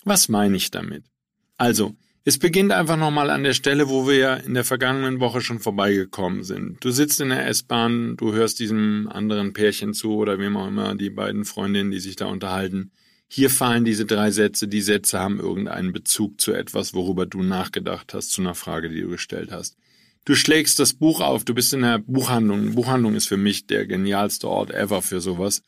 Was 0.05 0.29
meine 0.29 0.59
ich 0.59 0.71
damit? 0.71 1.05
Also, 1.57 1.95
es 2.25 2.39
beginnt 2.39 2.71
einfach 2.71 2.99
nochmal 2.99 3.31
an 3.31 3.45
der 3.45 3.55
Stelle, 3.55 3.89
wo 3.89 4.07
wir 4.07 4.17
ja 4.19 4.35
in 4.35 4.53
der 4.53 4.65
vergangenen 4.65 5.21
Woche 5.21 5.41
schon 5.41 5.59
vorbeigekommen 5.59 6.45
sind. 6.45 6.85
Du 6.85 6.91
sitzt 6.91 7.19
in 7.23 7.31
der 7.31 7.47
S-Bahn, 7.47 8.19
du 8.19 8.35
hörst 8.35 8.59
diesem 8.59 9.09
anderen 9.11 9.55
Pärchen 9.55 9.95
zu 9.95 10.17
oder 10.17 10.39
wem 10.39 10.55
auch 10.59 10.69
immer, 10.69 10.95
die 10.95 11.09
beiden 11.09 11.47
Freundinnen, 11.47 11.93
die 11.93 12.01
sich 12.01 12.17
da 12.17 12.27
unterhalten. 12.27 12.93
Hier 13.31 13.51
fallen 13.51 13.85
diese 13.85 14.07
drei 14.07 14.31
Sätze. 14.31 14.69
Die 14.69 14.81
Sätze 14.81 15.19
haben 15.21 15.39
irgendeinen 15.39 15.93
Bezug 15.93 16.41
zu 16.41 16.53
etwas, 16.53 16.95
worüber 16.95 17.27
du 17.27 17.43
nachgedacht 17.43 18.15
hast, 18.15 18.33
zu 18.33 18.41
einer 18.41 18.55
Frage, 18.55 18.89
die 18.89 19.03
du 19.03 19.09
gestellt 19.09 19.53
hast. 19.53 19.77
Du 20.25 20.35
schlägst 20.35 20.79
das 20.79 20.95
Buch 20.95 21.21
auf, 21.21 21.45
du 21.45 21.55
bist 21.55 21.73
in 21.73 21.83
der 21.83 21.99
Buchhandlung. 21.99 22.75
Buchhandlung 22.75 23.15
ist 23.15 23.29
für 23.29 23.37
mich 23.37 23.67
der 23.67 23.87
genialste 23.87 24.49
Ort 24.49 24.71
ever 24.71 25.03
für 25.03 25.21
sowas. 25.21 25.63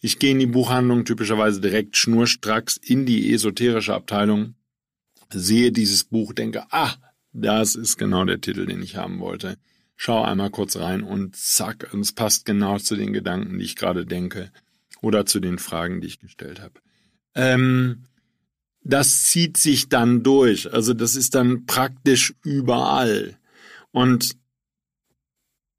Ich 0.00 0.18
gehe 0.18 0.32
in 0.32 0.38
die 0.38 0.46
Buchhandlung 0.46 1.04
typischerweise 1.04 1.60
direkt 1.60 1.96
schnurstracks 1.96 2.76
in 2.76 3.06
die 3.06 3.32
esoterische 3.32 3.94
Abteilung, 3.94 4.54
sehe 5.32 5.72
dieses 5.72 6.04
Buch, 6.04 6.32
denke, 6.32 6.64
ah, 6.70 6.94
das 7.32 7.74
ist 7.74 7.98
genau 7.98 8.24
der 8.24 8.40
Titel, 8.40 8.66
den 8.66 8.82
ich 8.82 8.96
haben 8.96 9.20
wollte. 9.20 9.58
Schau 9.96 10.22
einmal 10.22 10.50
kurz 10.50 10.76
rein 10.76 11.02
und 11.02 11.36
zack, 11.36 11.92
und 11.92 12.00
es 12.00 12.12
passt 12.12 12.46
genau 12.46 12.78
zu 12.78 12.96
den 12.96 13.12
Gedanken, 13.12 13.58
die 13.58 13.64
ich 13.64 13.76
gerade 13.76 14.06
denke 14.06 14.50
oder 15.02 15.26
zu 15.26 15.38
den 15.38 15.58
Fragen, 15.58 16.00
die 16.00 16.06
ich 16.06 16.18
gestellt 16.18 16.60
habe. 16.60 16.80
Ähm, 17.34 18.04
das 18.82 19.24
zieht 19.24 19.56
sich 19.56 19.88
dann 19.88 20.22
durch. 20.22 20.72
Also 20.72 20.94
das 20.94 21.14
ist 21.14 21.34
dann 21.34 21.66
praktisch 21.66 22.34
überall. 22.44 23.36
Und 23.92 24.36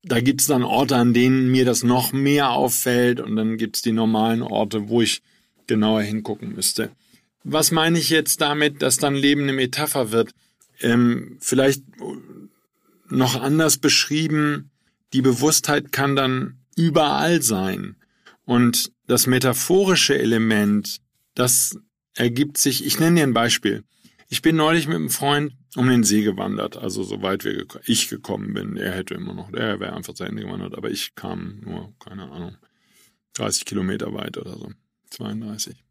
da 0.03 0.19
gibt's 0.19 0.47
dann 0.47 0.63
Orte, 0.63 0.95
an 0.95 1.13
denen 1.13 1.51
mir 1.51 1.65
das 1.65 1.83
noch 1.83 2.11
mehr 2.11 2.51
auffällt 2.51 3.19
und 3.19 3.35
dann 3.35 3.57
gibt's 3.57 3.81
die 3.81 3.91
normalen 3.91 4.41
Orte, 4.41 4.89
wo 4.89 5.01
ich 5.01 5.21
genauer 5.67 6.01
hingucken 6.01 6.55
müsste. 6.55 6.91
Was 7.43 7.71
meine 7.71 7.99
ich 7.99 8.09
jetzt 8.09 8.41
damit, 8.41 8.81
dass 8.81 8.97
dann 8.97 9.15
Leben 9.15 9.43
eine 9.43 9.53
Metapher 9.53 10.11
wird? 10.11 10.31
Ähm, 10.79 11.37
vielleicht 11.39 11.83
noch 13.09 13.39
anders 13.39 13.77
beschrieben, 13.77 14.71
die 15.13 15.21
Bewusstheit 15.21 15.91
kann 15.91 16.15
dann 16.15 16.57
überall 16.75 17.41
sein. 17.41 17.95
Und 18.45 18.91
das 19.07 19.27
metaphorische 19.27 20.17
Element, 20.17 21.00
das 21.35 21.77
ergibt 22.15 22.57
sich, 22.57 22.85
ich 22.85 22.99
nenne 22.99 23.17
dir 23.17 23.23
ein 23.23 23.33
Beispiel. 23.33 23.83
Ich 24.27 24.41
bin 24.41 24.55
neulich 24.55 24.87
mit 24.87 24.95
einem 24.95 25.09
Freund 25.09 25.53
um 25.75 25.87
den 25.87 26.03
See 26.03 26.23
gewandert, 26.23 26.77
also 26.77 27.03
soweit 27.03 27.43
wir 27.43 27.65
ich 27.85 28.09
gekommen 28.09 28.53
bin. 28.53 28.77
Er 28.77 28.93
hätte 28.93 29.13
immer 29.13 29.33
noch, 29.33 29.51
er 29.53 29.79
wäre 29.79 29.93
einfach 29.93 30.13
zu 30.13 30.23
Ende 30.23 30.43
gewandert, 30.43 30.75
aber 30.75 30.89
ich 30.89 31.15
kam 31.15 31.59
nur, 31.61 31.93
keine 31.99 32.31
Ahnung, 32.31 32.57
30 33.33 33.65
Kilometer 33.65 34.13
weit 34.13 34.37
oder 34.37 34.57
so, 34.57 34.71
32. 35.11 35.83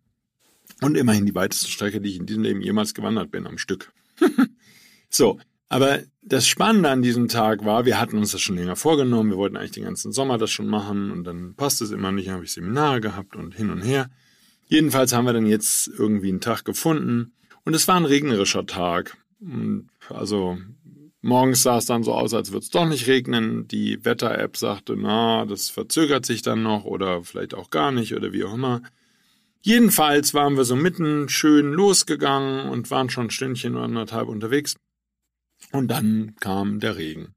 Und 0.82 0.96
immerhin 0.96 1.26
die 1.26 1.34
weiteste 1.34 1.70
Strecke, 1.70 2.00
die 2.00 2.10
ich 2.10 2.16
in 2.16 2.26
diesem 2.26 2.42
Leben 2.42 2.62
jemals 2.62 2.94
gewandert 2.94 3.30
bin, 3.30 3.46
am 3.46 3.58
Stück. 3.58 3.92
so, 5.10 5.38
aber 5.68 6.00
das 6.22 6.46
Spannende 6.46 6.90
an 6.90 7.02
diesem 7.02 7.28
Tag 7.28 7.64
war, 7.64 7.84
wir 7.84 8.00
hatten 8.00 8.18
uns 8.18 8.32
das 8.32 8.40
schon 8.40 8.56
länger 8.56 8.76
vorgenommen, 8.76 9.30
wir 9.30 9.36
wollten 9.36 9.56
eigentlich 9.56 9.70
den 9.72 9.84
ganzen 9.84 10.12
Sommer 10.12 10.36
das 10.36 10.50
schon 10.50 10.66
machen 10.66 11.10
und 11.10 11.24
dann 11.24 11.54
passt 11.54 11.80
es 11.80 11.90
immer 11.90 12.12
nicht, 12.12 12.28
dann 12.28 12.34
habe 12.34 12.44
ich 12.44 12.52
Seminare 12.52 13.00
gehabt 13.00 13.36
und 13.36 13.54
hin 13.54 13.70
und 13.70 13.82
her. 13.82 14.10
Jedenfalls 14.70 15.12
haben 15.12 15.24
wir 15.24 15.32
dann 15.32 15.46
jetzt 15.46 15.88
irgendwie 15.88 16.28
einen 16.28 16.40
Tag 16.40 16.64
gefunden 16.64 17.32
und 17.64 17.74
es 17.74 17.88
war 17.88 17.96
ein 17.96 18.04
regnerischer 18.04 18.66
Tag. 18.66 19.16
Und 19.40 19.88
also 20.08 20.58
morgens 21.22 21.64
sah 21.64 21.78
es 21.78 21.86
dann 21.86 22.04
so 22.04 22.14
aus, 22.14 22.32
als 22.34 22.52
würde 22.52 22.62
es 22.62 22.70
doch 22.70 22.86
nicht 22.86 23.08
regnen. 23.08 23.66
Die 23.66 24.04
Wetter-App 24.04 24.56
sagte, 24.56 24.94
na, 24.96 25.44
das 25.44 25.70
verzögert 25.70 26.24
sich 26.24 26.42
dann 26.42 26.62
noch 26.62 26.84
oder 26.84 27.24
vielleicht 27.24 27.52
auch 27.52 27.70
gar 27.70 27.90
nicht 27.90 28.14
oder 28.14 28.32
wie 28.32 28.44
auch 28.44 28.54
immer. 28.54 28.82
Jedenfalls 29.60 30.34
waren 30.34 30.56
wir 30.56 30.64
so 30.64 30.76
mitten 30.76 31.28
schön 31.28 31.72
losgegangen 31.72 32.68
und 32.68 32.92
waren 32.92 33.10
schon 33.10 33.26
ein 33.26 33.30
Stündchen 33.30 33.74
oder 33.74 33.84
anderthalb 33.86 34.28
unterwegs. 34.28 34.76
Und 35.72 35.88
dann 35.88 36.36
kam 36.38 36.78
der 36.78 36.96
Regen. 36.96 37.34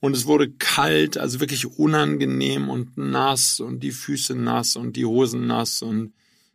Und 0.00 0.14
es 0.14 0.26
wurde 0.26 0.50
kalt, 0.50 1.16
also 1.16 1.40
wirklich 1.40 1.64
unangenehm 1.78 2.68
und 2.68 2.98
nass 2.98 3.58
und 3.58 3.80
die 3.80 3.90
Füße 3.90 4.34
nass 4.34 4.76
und 4.76 4.96
die 4.96 5.06
Hosen 5.06 5.46
nass 5.46 5.80
und 5.80 6.12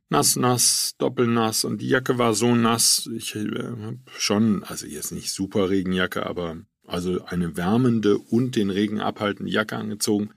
nass, 0.09 0.35
nass, 0.35 0.95
doppelnass 0.97 1.63
und 1.63 1.81
die 1.81 1.87
Jacke 1.87 2.17
war 2.17 2.33
so 2.33 2.55
nass. 2.55 3.09
Ich 3.15 3.35
äh, 3.35 3.71
schon, 4.17 4.63
also 4.63 4.85
jetzt 4.85 5.11
nicht 5.11 5.31
super 5.31 5.69
Regenjacke, 5.69 6.25
aber 6.25 6.57
also 6.85 7.23
eine 7.25 7.55
wärmende 7.55 8.17
und 8.17 8.55
den 8.55 8.69
Regen 8.69 8.99
abhaltende 8.99 9.51
Jacke 9.51 9.77
angezogen. 9.77 10.31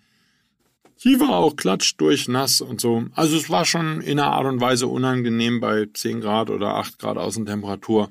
Die 1.05 1.19
war 1.19 1.31
auch 1.31 1.57
klatscht 1.57 2.01
durch 2.01 2.29
nass 2.29 2.61
und 2.61 2.81
so. 2.81 3.07
Also 3.15 3.37
es 3.37 3.51
war 3.51 3.65
schon 3.65 4.01
in 4.03 4.21
einer 4.21 4.31
Art 4.31 4.47
und 4.47 4.61
Weise 4.61 4.87
unangenehm 4.87 5.61
bei 5.61 5.89
10 5.93 6.21
Grad 6.21 6.51
oder 6.51 6.77
8 6.77 6.99
Grad 6.99 7.17
Außentemperatur. 7.17 8.11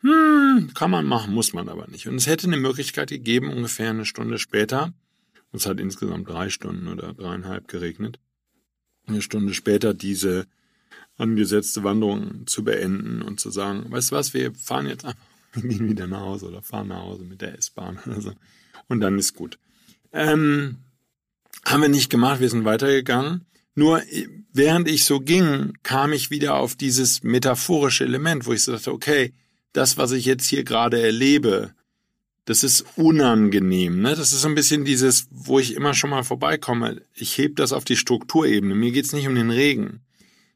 Hm, 0.00 0.72
kann 0.74 0.90
man 0.90 1.06
machen, 1.06 1.32
muss 1.32 1.52
man 1.52 1.68
aber 1.68 1.86
nicht. 1.86 2.08
Und 2.08 2.16
es 2.16 2.26
hätte 2.26 2.46
eine 2.46 2.56
Möglichkeit 2.56 3.10
gegeben, 3.10 3.50
ungefähr 3.50 3.90
eine 3.90 4.04
Stunde 4.04 4.38
später, 4.38 4.92
es 5.52 5.66
hat 5.66 5.78
insgesamt 5.78 6.28
drei 6.28 6.50
Stunden 6.50 6.88
oder 6.88 7.14
dreieinhalb 7.14 7.68
geregnet, 7.68 8.18
eine 9.06 9.22
Stunde 9.22 9.54
später 9.54 9.94
diese 9.94 10.46
angesetzte 11.16 11.84
Wanderung 11.84 12.46
zu 12.46 12.64
beenden 12.64 13.22
und 13.22 13.40
zu 13.40 13.50
sagen, 13.50 13.86
weißt 13.90 14.10
du 14.10 14.16
was, 14.16 14.34
wir 14.34 14.52
fahren 14.54 14.86
jetzt 14.86 15.04
einfach, 15.04 15.20
wir 15.52 15.68
gehen 15.68 15.88
wieder 15.88 16.06
nach 16.06 16.20
Hause 16.20 16.46
oder 16.46 16.62
fahren 16.62 16.88
nach 16.88 17.02
Hause 17.02 17.24
mit 17.24 17.40
der 17.40 17.56
S-Bahn 17.58 17.98
oder 18.06 18.20
so. 18.20 18.32
Und 18.88 19.00
dann 19.00 19.18
ist 19.18 19.34
gut. 19.34 19.58
Ähm, 20.12 20.78
haben 21.64 21.82
wir 21.82 21.88
nicht 21.88 22.10
gemacht, 22.10 22.40
wir 22.40 22.50
sind 22.50 22.64
weitergegangen. 22.64 23.46
Nur 23.74 24.02
während 24.52 24.88
ich 24.88 25.04
so 25.04 25.20
ging, 25.20 25.72
kam 25.82 26.12
ich 26.12 26.30
wieder 26.30 26.56
auf 26.56 26.76
dieses 26.76 27.22
metaphorische 27.22 28.04
Element, 28.04 28.46
wo 28.46 28.52
ich 28.52 28.62
so 28.62 28.72
dachte, 28.72 28.92
okay, 28.92 29.32
das, 29.72 29.96
was 29.96 30.12
ich 30.12 30.24
jetzt 30.24 30.46
hier 30.46 30.62
gerade 30.62 31.00
erlebe, 31.00 31.72
das 32.44 32.62
ist 32.62 32.84
unangenehm. 32.96 34.00
Ne? 34.00 34.10
Das 34.10 34.32
ist 34.32 34.42
so 34.42 34.48
ein 34.48 34.54
bisschen 34.54 34.84
dieses, 34.84 35.26
wo 35.30 35.58
ich 35.58 35.74
immer 35.74 35.94
schon 35.94 36.10
mal 36.10 36.22
vorbeikomme. 36.22 37.02
Ich 37.14 37.38
heb 37.38 37.56
das 37.56 37.72
auf 37.72 37.84
die 37.84 37.96
Strukturebene. 37.96 38.74
Mir 38.74 38.92
geht's 38.92 39.12
nicht 39.12 39.26
um 39.26 39.34
den 39.34 39.50
Regen 39.50 40.03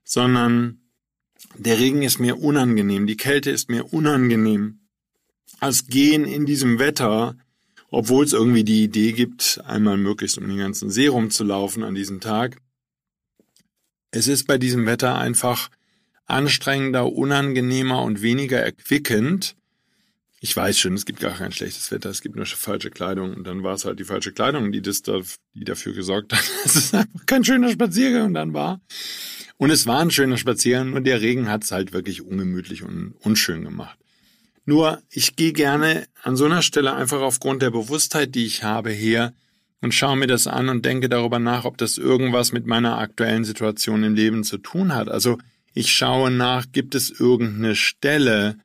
sondern 0.09 0.81
der 1.55 1.79
Regen 1.79 2.03
ist 2.03 2.19
mir 2.19 2.41
unangenehm, 2.41 3.07
die 3.07 3.19
Kälte 3.19 3.51
ist 3.51 3.69
mir 3.69 3.93
unangenehm. 3.93 4.81
Als 5.61 5.87
Gehen 5.87 6.25
in 6.25 6.47
diesem 6.47 6.79
Wetter, 6.79 7.37
obwohl 7.91 8.25
es 8.25 8.33
irgendwie 8.33 8.65
die 8.65 8.85
Idee 8.85 9.13
gibt, 9.13 9.61
einmal 9.67 9.99
möglichst 9.99 10.39
um 10.39 10.49
den 10.49 10.57
ganzen 10.57 10.89
See 10.89 11.09
rumzulaufen 11.09 11.85
an 11.85 11.95
diesem 11.95 12.21
Tag. 12.21 12.57
Es 14.11 14.29
ist 14.29 14.47
bei 14.47 14.57
diesem 14.57 14.87
Wetter 14.87 15.19
einfach 15.19 15.69
anstrengender, 16.25 17.13
unangenehmer 17.13 18.01
und 18.03 18.23
weniger 18.23 18.61
erquickend. 18.61 19.57
Ich 20.41 20.57
weiß 20.57 20.79
schon, 20.79 20.95
es 20.95 21.05
gibt 21.05 21.21
gar 21.21 21.37
kein 21.37 21.51
schlechtes 21.51 21.91
Wetter, 21.91 22.11
es 22.11 22.21
gibt 22.21 22.37
nur 22.37 22.47
falsche 22.47 22.91
Kleidung 22.91 23.35
und 23.35 23.45
dann 23.45 23.65
war 23.65 23.75
es 23.75 23.85
halt 23.85 23.99
die 23.99 24.05
falsche 24.05 24.33
Kleidung, 24.33 24.71
die 24.71 24.83
das 24.83 25.03
da, 25.03 25.21
die 25.55 25.65
dafür 25.65 25.95
gesorgt 25.95 26.33
hat, 26.33 26.45
dass 26.65 26.77
es 26.77 26.95
einfach 26.95 27.27
kein 27.27 27.45
schöner 27.45 27.71
Spaziergang 27.71 28.35
dann 28.35 28.55
war. 28.55 28.81
Und 29.57 29.71
es 29.71 29.87
war 29.87 30.01
ein 30.01 30.13
schöner 30.13 30.37
Spaziergang, 30.37 30.91
nur 30.91 31.01
der 31.01 31.21
Regen 31.21 31.51
hat 31.51 31.65
es 31.65 31.73
halt 31.73 31.93
wirklich 31.93 32.23
ungemütlich 32.23 32.85
und 32.85 33.15
unschön 33.21 33.65
gemacht. 33.65 33.99
Nur, 34.65 35.03
ich 35.11 35.35
gehe 35.35 35.53
gerne 35.53 36.07
an 36.23 36.37
so 36.37 36.45
einer 36.45 36.63
Stelle 36.63 36.93
einfach 36.93 37.21
aufgrund 37.21 37.63
der 37.63 37.71
Bewusstheit, 37.71 38.35
die 38.35 38.47
ich 38.47 38.63
habe, 38.63 38.91
her 38.91 39.33
und 39.81 39.95
schaue 39.95 40.17
mir 40.17 40.27
das 40.27 40.47
an 40.47 40.69
und 40.69 40.85
denke 40.85 41.09
darüber 41.09 41.39
nach, 41.39 41.65
ob 41.65 41.79
das 41.79 41.99
irgendwas 41.99 42.53
mit 42.53 42.67
meiner 42.67 42.99
aktuellen 42.99 43.45
Situation 43.45 44.05
im 44.05 44.15
Leben 44.15 44.45
zu 44.45 44.59
tun 44.59 44.95
hat. 44.95 45.09
Also 45.09 45.39
ich 45.73 45.93
schaue 45.93 46.31
nach, 46.31 46.67
gibt 46.71 46.95
es 46.95 47.11
irgendeine 47.11 47.77
Stelle, 47.77 48.59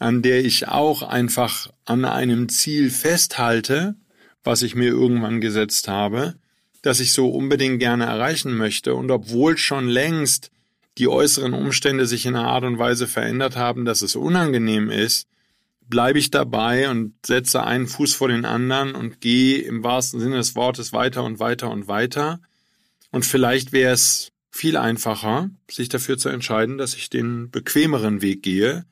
an 0.00 0.22
der 0.22 0.44
ich 0.44 0.66
auch 0.66 1.02
einfach 1.02 1.70
an 1.84 2.04
einem 2.04 2.48
Ziel 2.48 2.90
festhalte, 2.90 3.94
was 4.42 4.62
ich 4.62 4.74
mir 4.74 4.88
irgendwann 4.88 5.42
gesetzt 5.42 5.88
habe, 5.88 6.34
das 6.82 7.00
ich 7.00 7.12
so 7.12 7.28
unbedingt 7.28 7.78
gerne 7.78 8.06
erreichen 8.06 8.56
möchte. 8.56 8.94
Und 8.94 9.10
obwohl 9.10 9.58
schon 9.58 9.88
längst 9.88 10.50
die 10.96 11.06
äußeren 11.06 11.52
Umstände 11.52 12.06
sich 12.06 12.24
in 12.24 12.34
einer 12.34 12.48
Art 12.48 12.64
und 12.64 12.78
Weise 12.78 13.06
verändert 13.06 13.56
haben, 13.56 13.84
dass 13.84 14.00
es 14.00 14.16
unangenehm 14.16 14.90
ist, 14.90 15.28
bleibe 15.86 16.18
ich 16.18 16.30
dabei 16.30 16.88
und 16.88 17.14
setze 17.26 17.62
einen 17.64 17.86
Fuß 17.86 18.14
vor 18.14 18.28
den 18.28 18.46
anderen 18.46 18.94
und 18.94 19.20
gehe 19.20 19.58
im 19.58 19.84
wahrsten 19.84 20.18
Sinne 20.18 20.36
des 20.36 20.56
Wortes 20.56 20.94
weiter 20.94 21.24
und 21.24 21.40
weiter 21.40 21.70
und 21.70 21.88
weiter. 21.88 22.40
Und 23.10 23.26
vielleicht 23.26 23.72
wäre 23.72 23.92
es 23.92 24.32
viel 24.50 24.78
einfacher, 24.78 25.50
sich 25.70 25.90
dafür 25.90 26.16
zu 26.16 26.30
entscheiden, 26.30 26.78
dass 26.78 26.94
ich 26.94 27.10
den 27.10 27.50
bequemeren 27.50 28.22
Weg 28.22 28.42
gehe. 28.42 28.86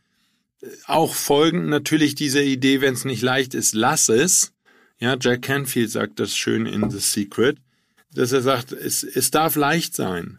Auch 0.86 1.14
folgend 1.14 1.68
natürlich 1.68 2.14
dieser 2.14 2.42
Idee, 2.42 2.80
wenn 2.80 2.94
es 2.94 3.04
nicht 3.04 3.22
leicht 3.22 3.54
ist, 3.54 3.74
lass 3.74 4.08
es. 4.08 4.52
Ja, 4.98 5.16
Jack 5.20 5.42
Canfield 5.42 5.90
sagt 5.90 6.18
das 6.18 6.36
schön 6.36 6.66
in 6.66 6.90
The 6.90 6.98
Secret, 6.98 7.58
dass 8.12 8.32
er 8.32 8.42
sagt, 8.42 8.72
es, 8.72 9.04
es 9.04 9.30
darf 9.30 9.54
leicht 9.54 9.94
sein. 9.94 10.38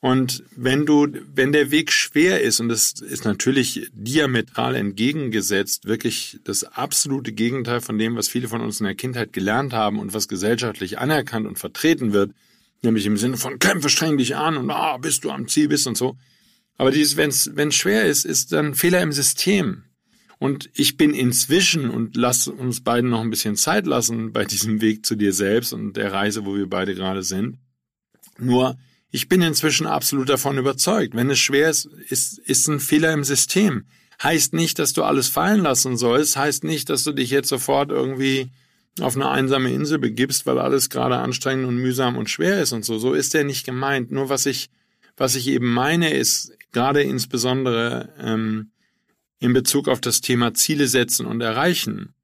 Und 0.00 0.44
wenn 0.54 0.86
du, 0.86 1.08
wenn 1.34 1.50
der 1.50 1.72
Weg 1.72 1.90
schwer 1.90 2.40
ist, 2.40 2.60
und 2.60 2.68
das 2.68 2.92
ist 2.92 3.24
natürlich 3.24 3.90
diametral 3.92 4.76
entgegengesetzt, 4.76 5.86
wirklich 5.86 6.38
das 6.44 6.62
absolute 6.62 7.32
Gegenteil 7.32 7.80
von 7.80 7.98
dem, 7.98 8.14
was 8.14 8.28
viele 8.28 8.46
von 8.46 8.60
uns 8.60 8.78
in 8.78 8.86
der 8.86 8.94
Kindheit 8.94 9.32
gelernt 9.32 9.72
haben 9.72 9.98
und 9.98 10.14
was 10.14 10.28
gesellschaftlich 10.28 10.98
anerkannt 10.98 11.48
und 11.48 11.58
vertreten 11.58 12.12
wird, 12.12 12.30
nämlich 12.82 13.06
im 13.06 13.16
Sinne 13.16 13.36
von 13.36 13.58
kämpfe 13.58 13.88
streng 13.88 14.18
dich 14.18 14.36
an 14.36 14.56
und 14.56 14.70
ah, 14.70 14.98
bis 14.98 15.18
du 15.18 15.30
am 15.30 15.48
Ziel 15.48 15.66
bist 15.66 15.88
und 15.88 15.96
so. 15.96 16.16
Aber 16.78 16.92
dieses, 16.92 17.16
wenn 17.16 17.28
es 17.68 17.74
schwer 17.74 18.06
ist, 18.06 18.24
ist 18.24 18.52
dann 18.52 18.74
Fehler 18.74 19.02
im 19.02 19.12
System. 19.12 19.82
Und 20.38 20.70
ich 20.74 20.96
bin 20.96 21.12
inzwischen 21.12 21.90
und 21.90 22.16
lass 22.16 22.46
uns 22.46 22.82
beiden 22.82 23.10
noch 23.10 23.20
ein 23.20 23.30
bisschen 23.30 23.56
Zeit 23.56 23.86
lassen 23.86 24.32
bei 24.32 24.44
diesem 24.44 24.80
Weg 24.80 25.04
zu 25.04 25.16
dir 25.16 25.32
selbst 25.32 25.72
und 25.72 25.94
der 25.94 26.12
Reise, 26.12 26.46
wo 26.46 26.54
wir 26.54 26.68
beide 26.68 26.94
gerade 26.94 27.24
sind. 27.24 27.58
Nur 28.38 28.78
ich 29.10 29.28
bin 29.28 29.42
inzwischen 29.42 29.86
absolut 29.86 30.28
davon 30.28 30.56
überzeugt. 30.58 31.16
Wenn 31.16 31.30
es 31.30 31.40
schwer 31.40 31.68
ist, 31.68 31.86
ist, 31.86 32.38
ist 32.38 32.68
ein 32.68 32.78
Fehler 32.78 33.12
im 33.12 33.24
System. 33.24 33.86
Heißt 34.22 34.52
nicht, 34.52 34.78
dass 34.78 34.92
du 34.92 35.02
alles 35.02 35.28
fallen 35.28 35.62
lassen 35.62 35.96
sollst, 35.96 36.36
heißt 36.36 36.62
nicht, 36.62 36.90
dass 36.90 37.04
du 37.04 37.12
dich 37.12 37.30
jetzt 37.30 37.48
sofort 37.48 37.90
irgendwie 37.90 38.50
auf 39.00 39.16
eine 39.16 39.28
einsame 39.28 39.72
Insel 39.72 39.98
begibst, 39.98 40.46
weil 40.46 40.58
alles 40.58 40.90
gerade 40.90 41.18
anstrengend 41.18 41.66
und 41.66 41.76
mühsam 41.76 42.16
und 42.16 42.30
schwer 42.30 42.60
ist 42.60 42.72
und 42.72 42.84
so. 42.84 42.98
So 42.98 43.14
ist 43.14 43.34
der 43.34 43.44
nicht 43.44 43.64
gemeint. 43.64 44.12
Nur 44.12 44.28
was 44.28 44.46
ich, 44.46 44.70
was 45.16 45.34
ich 45.34 45.48
eben 45.48 45.72
meine, 45.72 46.10
ist 46.12 46.52
gerade 46.72 47.02
insbesondere 47.02 48.12
ähm, 48.20 48.70
in 49.40 49.52
Bezug 49.52 49.88
auf 49.88 50.00
das 50.00 50.20
Thema 50.20 50.54
Ziele 50.54 50.88
setzen 50.88 51.26
und 51.26 51.40
erreichen. 51.40 52.14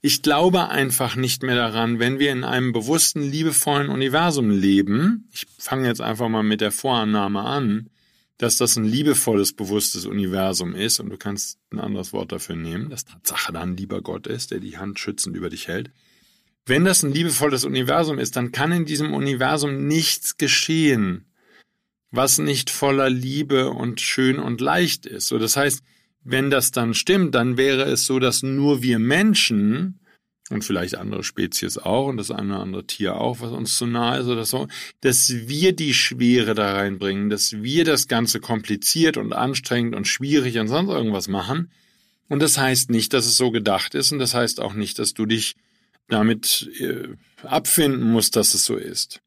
Ich 0.00 0.22
glaube 0.22 0.68
einfach 0.68 1.16
nicht 1.16 1.42
mehr 1.42 1.54
daran, 1.54 1.98
wenn 1.98 2.18
wir 2.18 2.30
in 2.30 2.44
einem 2.44 2.72
bewussten, 2.72 3.22
liebevollen 3.22 3.88
Universum 3.88 4.50
leben. 4.50 5.28
Ich 5.32 5.46
fange 5.58 5.88
jetzt 5.88 6.02
einfach 6.02 6.28
mal 6.28 6.42
mit 6.42 6.60
der 6.60 6.72
Vorannahme 6.72 7.40
an, 7.40 7.88
dass 8.36 8.56
das 8.56 8.76
ein 8.76 8.84
liebevolles, 8.84 9.54
bewusstes 9.54 10.04
Universum 10.04 10.74
ist 10.74 11.00
und 11.00 11.08
du 11.08 11.16
kannst 11.16 11.58
ein 11.70 11.78
anderes 11.78 12.12
Wort 12.12 12.32
dafür 12.32 12.56
nehmen, 12.56 12.90
dass 12.90 13.06
Tatsache 13.06 13.52
dann 13.52 13.76
lieber 13.76 14.02
Gott 14.02 14.26
ist, 14.26 14.50
der 14.50 14.60
die 14.60 14.76
Hand 14.76 14.98
schützend 14.98 15.36
über 15.36 15.48
dich 15.48 15.68
hält. 15.68 15.90
Wenn 16.66 16.84
das 16.84 17.02
ein 17.02 17.12
liebevolles 17.12 17.64
Universum 17.64 18.18
ist, 18.18 18.36
dann 18.36 18.52
kann 18.52 18.72
in 18.72 18.84
diesem 18.86 19.14
Universum 19.14 19.86
nichts 19.86 20.36
geschehen, 20.36 21.26
was 22.14 22.38
nicht 22.38 22.70
voller 22.70 23.10
Liebe 23.10 23.70
und 23.70 24.00
schön 24.00 24.38
und 24.38 24.60
leicht 24.60 25.06
ist. 25.06 25.28
So, 25.28 25.38
das 25.38 25.56
heißt, 25.56 25.82
wenn 26.22 26.50
das 26.50 26.70
dann 26.70 26.94
stimmt, 26.94 27.34
dann 27.34 27.56
wäre 27.56 27.82
es 27.84 28.06
so, 28.06 28.18
dass 28.18 28.42
nur 28.42 28.82
wir 28.82 28.98
Menschen 28.98 30.00
und 30.50 30.64
vielleicht 30.64 30.96
andere 30.96 31.24
Spezies 31.24 31.78
auch 31.78 32.06
und 32.06 32.16
das 32.18 32.30
eine 32.30 32.54
oder 32.54 32.62
andere 32.62 32.86
Tier 32.86 33.16
auch, 33.16 33.40
was 33.40 33.52
uns 33.52 33.76
zu 33.76 33.86
nahe 33.86 34.20
ist 34.20 34.26
oder 34.26 34.44
so, 34.44 34.68
dass 35.00 35.30
wir 35.30 35.74
die 35.74 35.94
Schwere 35.94 36.54
da 36.54 36.74
reinbringen, 36.74 37.30
dass 37.30 37.62
wir 37.62 37.84
das 37.84 38.08
Ganze 38.08 38.40
kompliziert 38.40 39.16
und 39.16 39.32
anstrengend 39.32 39.94
und 39.94 40.06
schwierig 40.06 40.58
und 40.58 40.68
sonst 40.68 40.90
irgendwas 40.90 41.28
machen. 41.28 41.70
Und 42.28 42.40
das 42.40 42.58
heißt 42.58 42.90
nicht, 42.90 43.12
dass 43.12 43.26
es 43.26 43.36
so 43.36 43.50
gedacht 43.50 43.94
ist 43.94 44.12
und 44.12 44.18
das 44.18 44.34
heißt 44.34 44.60
auch 44.60 44.74
nicht, 44.74 44.98
dass 44.98 45.14
du 45.14 45.26
dich 45.26 45.56
damit 46.08 46.70
äh, 46.78 47.08
abfinden 47.42 48.10
musst, 48.10 48.36
dass 48.36 48.54
es 48.54 48.64
so 48.64 48.76
ist. 48.76 49.20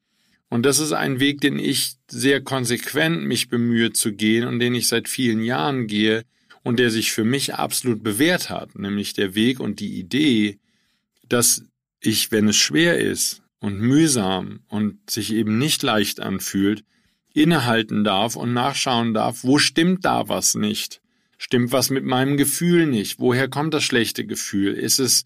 Und 0.48 0.64
das 0.64 0.78
ist 0.78 0.92
ein 0.92 1.20
Weg, 1.20 1.40
den 1.40 1.58
ich 1.58 1.96
sehr 2.08 2.40
konsequent 2.40 3.24
mich 3.24 3.48
bemühe 3.48 3.92
zu 3.92 4.12
gehen 4.12 4.46
und 4.46 4.60
den 4.60 4.74
ich 4.74 4.88
seit 4.88 5.08
vielen 5.08 5.42
Jahren 5.42 5.86
gehe, 5.86 6.24
und 6.68 6.78
der 6.78 6.90
sich 6.90 7.12
für 7.12 7.24
mich 7.24 7.54
absolut 7.54 8.02
bewährt 8.02 8.50
hat, 8.50 8.78
nämlich 8.78 9.14
der 9.14 9.34
Weg 9.34 9.58
und 9.58 9.80
die 9.80 9.98
Idee, 9.98 10.58
dass 11.26 11.64
ich, 12.00 12.30
wenn 12.30 12.48
es 12.48 12.56
schwer 12.56 12.98
ist 12.98 13.42
und 13.58 13.80
mühsam 13.80 14.60
und 14.68 14.98
sich 15.08 15.32
eben 15.32 15.56
nicht 15.56 15.82
leicht 15.82 16.20
anfühlt, 16.20 16.84
innehalten 17.32 18.04
darf 18.04 18.36
und 18.36 18.52
nachschauen 18.52 19.14
darf, 19.14 19.44
wo 19.44 19.58
stimmt 19.58 20.04
da 20.04 20.28
was 20.28 20.54
nicht? 20.54 21.00
Stimmt 21.38 21.72
was 21.72 21.88
mit 21.88 22.04
meinem 22.04 22.36
Gefühl 22.36 22.86
nicht? 22.86 23.18
Woher 23.18 23.48
kommt 23.48 23.72
das 23.72 23.84
schlechte 23.84 24.26
Gefühl? 24.26 24.74
Ist 24.74 24.98
es, 24.98 25.24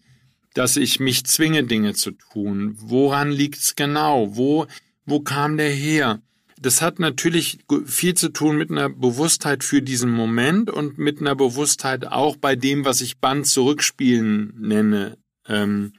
dass 0.53 0.77
ich 0.77 0.99
mich 0.99 1.25
zwinge, 1.25 1.63
Dinge 1.63 1.93
zu 1.93 2.11
tun? 2.11 2.75
Woran 2.77 3.31
liegt's 3.31 3.75
genau? 3.75 4.35
Wo, 4.35 4.67
wo 5.05 5.19
kam 5.19 5.57
der 5.57 5.71
her? 5.71 6.21
das 6.63 6.81
hat 6.81 6.99
natürlich 6.99 7.59
viel 7.85 8.13
zu 8.13 8.29
tun 8.29 8.57
mit 8.57 8.71
einer 8.71 8.89
Bewusstheit 8.89 9.65
für 9.65 9.81
diesen 9.81 10.11
Moment 10.11 10.71
und 10.71 10.97
mit 10.97 11.19
einer 11.19 11.35
Bewusstheit 11.35 12.07
auch 12.07 12.37
bei 12.37 12.55
dem, 12.55 12.85
was 12.85 13.01
ich 13.01 13.17
Band 13.17 13.47
zurückspielen 13.47 14.53
nenne. 14.59 15.17
Ähm, 15.47 15.91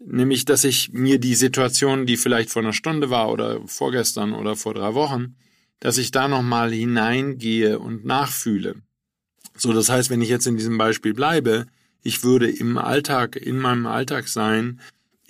nämlich, 0.00 0.44
dass 0.44 0.64
ich 0.64 0.92
mir 0.92 1.20
die 1.20 1.36
Situation, 1.36 2.04
die 2.04 2.16
vielleicht 2.16 2.50
vor 2.50 2.62
einer 2.62 2.72
Stunde 2.72 3.10
war 3.10 3.30
oder 3.30 3.60
vorgestern 3.66 4.32
oder 4.32 4.56
vor 4.56 4.74
drei 4.74 4.94
Wochen, 4.94 5.36
dass 5.78 5.98
ich 5.98 6.10
da 6.10 6.26
nochmal 6.26 6.72
hineingehe 6.72 7.78
und 7.78 8.04
nachfühle. 8.04 8.74
So, 9.54 9.72
das 9.72 9.88
heißt, 9.88 10.10
wenn 10.10 10.22
ich 10.22 10.28
jetzt 10.28 10.48
in 10.48 10.56
diesem 10.56 10.78
Beispiel 10.78 11.14
bleibe, 11.14 11.66
ich 12.02 12.24
würde 12.24 12.50
im 12.50 12.76
Alltag, 12.76 13.36
in 13.36 13.58
meinem 13.58 13.86
Alltag 13.86 14.26
sein 14.26 14.80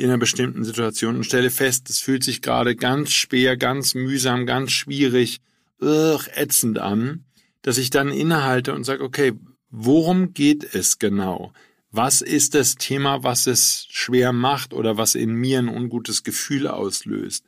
in 0.03 0.11
einer 0.11 0.19
bestimmten 0.19 0.65
Situation 0.65 1.17
und 1.17 1.25
stelle 1.25 1.51
fest, 1.51 1.88
es 1.88 2.01
fühlt 2.01 2.25
sich 2.25 2.43
gerade 2.43 2.77
ganz 2.77 3.12
schwer, 3.12 3.57
ganz 3.57 3.95
mühsam, 3.95 4.47
ganz 4.47 4.73
schwierig, 4.73 5.41
ugh, 5.81 6.29
ätzend 6.35 6.79
an, 6.79 7.25
dass 7.62 7.79
ich 7.79 7.91
dann 7.91 8.11
innehalte 8.11 8.75
und 8.75 8.85
sage, 8.85 9.05
okay, 9.05 9.33
worum 9.71 10.35
geht 10.35 10.75
es 10.75 10.99
genau? 10.99 11.53
Was 11.91 12.21
ist 12.23 12.55
das 12.55 12.77
Thema, 12.77 13.23
was 13.23 13.47
es 13.47 13.87
schwer 13.91 14.33
macht 14.33 14.73
oder 14.73 14.97
was 14.97 15.15
in 15.15 15.35
mir 15.35 15.59
ein 15.59 15.69
ungutes 15.69 16.25
Gefühl 16.25 16.67
auslöst? 16.67 17.45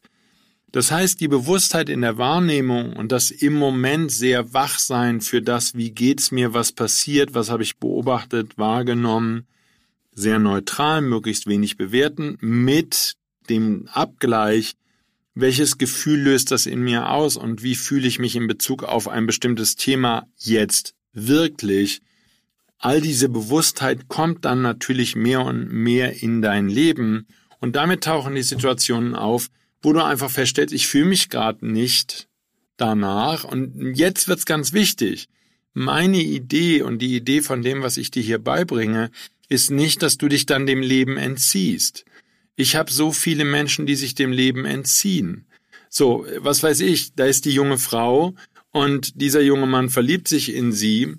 Das 0.70 0.90
heißt, 0.90 1.20
die 1.20 1.28
Bewusstheit 1.28 1.88
in 1.88 2.00
der 2.00 2.18
Wahrnehmung 2.18 2.94
und 2.94 3.12
das 3.12 3.30
im 3.30 3.54
Moment 3.54 4.10
sehr 4.10 4.52
wach 4.52 4.78
sein 4.78 5.20
für 5.20 5.40
das, 5.40 5.76
wie 5.76 5.92
geht's 5.92 6.30
mir, 6.30 6.52
was 6.52 6.72
passiert, 6.72 7.32
was 7.32 7.48
habe 7.48 7.62
ich 7.62 7.78
beobachtet, 7.78 8.58
wahrgenommen, 8.58 9.46
sehr 10.14 10.38
neutral, 10.38 11.02
möglichst 11.02 11.46
wenig 11.46 11.76
bewerten, 11.76 12.36
mit 12.40 13.14
dem 13.48 13.88
Abgleich, 13.92 14.74
welches 15.34 15.78
Gefühl 15.78 16.20
löst 16.20 16.50
das 16.50 16.66
in 16.66 16.82
mir 16.82 17.10
aus 17.10 17.36
und 17.36 17.62
wie 17.62 17.74
fühle 17.74 18.06
ich 18.06 18.18
mich 18.18 18.36
in 18.36 18.46
Bezug 18.46 18.84
auf 18.84 19.08
ein 19.08 19.26
bestimmtes 19.26 19.76
Thema 19.76 20.26
jetzt 20.38 20.94
wirklich. 21.12 22.00
All 22.78 23.00
diese 23.00 23.28
Bewusstheit 23.28 24.08
kommt 24.08 24.44
dann 24.44 24.62
natürlich 24.62 25.16
mehr 25.16 25.44
und 25.44 25.72
mehr 25.72 26.22
in 26.22 26.42
dein 26.42 26.68
Leben 26.68 27.26
und 27.60 27.76
damit 27.76 28.04
tauchen 28.04 28.34
die 28.34 28.42
Situationen 28.42 29.14
auf, 29.14 29.48
wo 29.82 29.92
du 29.92 30.02
einfach 30.02 30.30
feststellst, 30.30 30.74
ich 30.74 30.86
fühle 30.86 31.06
mich 31.06 31.30
gerade 31.30 31.66
nicht 31.66 32.28
danach 32.76 33.44
und 33.44 33.96
jetzt 33.96 34.28
wird's 34.28 34.46
ganz 34.46 34.72
wichtig. 34.72 35.28
Meine 35.72 36.22
Idee 36.22 36.82
und 36.82 37.00
die 37.00 37.16
Idee 37.16 37.42
von 37.42 37.62
dem, 37.62 37.82
was 37.82 37.96
ich 37.96 38.10
dir 38.10 38.22
hier 38.22 38.38
beibringe, 38.38 39.10
ist 39.48 39.70
nicht, 39.70 40.02
dass 40.02 40.18
du 40.18 40.28
dich 40.28 40.46
dann 40.46 40.66
dem 40.66 40.82
Leben 40.82 41.16
entziehst. 41.16 42.04
Ich 42.56 42.76
habe 42.76 42.90
so 42.90 43.12
viele 43.12 43.44
Menschen, 43.44 43.86
die 43.86 43.96
sich 43.96 44.14
dem 44.14 44.32
Leben 44.32 44.64
entziehen. 44.64 45.46
So, 45.88 46.26
was 46.38 46.62
weiß 46.62 46.80
ich, 46.80 47.14
da 47.14 47.26
ist 47.26 47.44
die 47.44 47.52
junge 47.52 47.78
Frau 47.78 48.34
und 48.70 49.20
dieser 49.20 49.40
junge 49.40 49.66
Mann 49.66 49.90
verliebt 49.90 50.28
sich 50.28 50.52
in 50.52 50.72
sie 50.72 51.14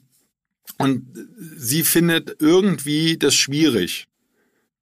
und 0.78 1.08
sie 1.56 1.84
findet 1.84 2.38
irgendwie 2.40 3.18
das 3.18 3.36
schwierig. 3.36 4.08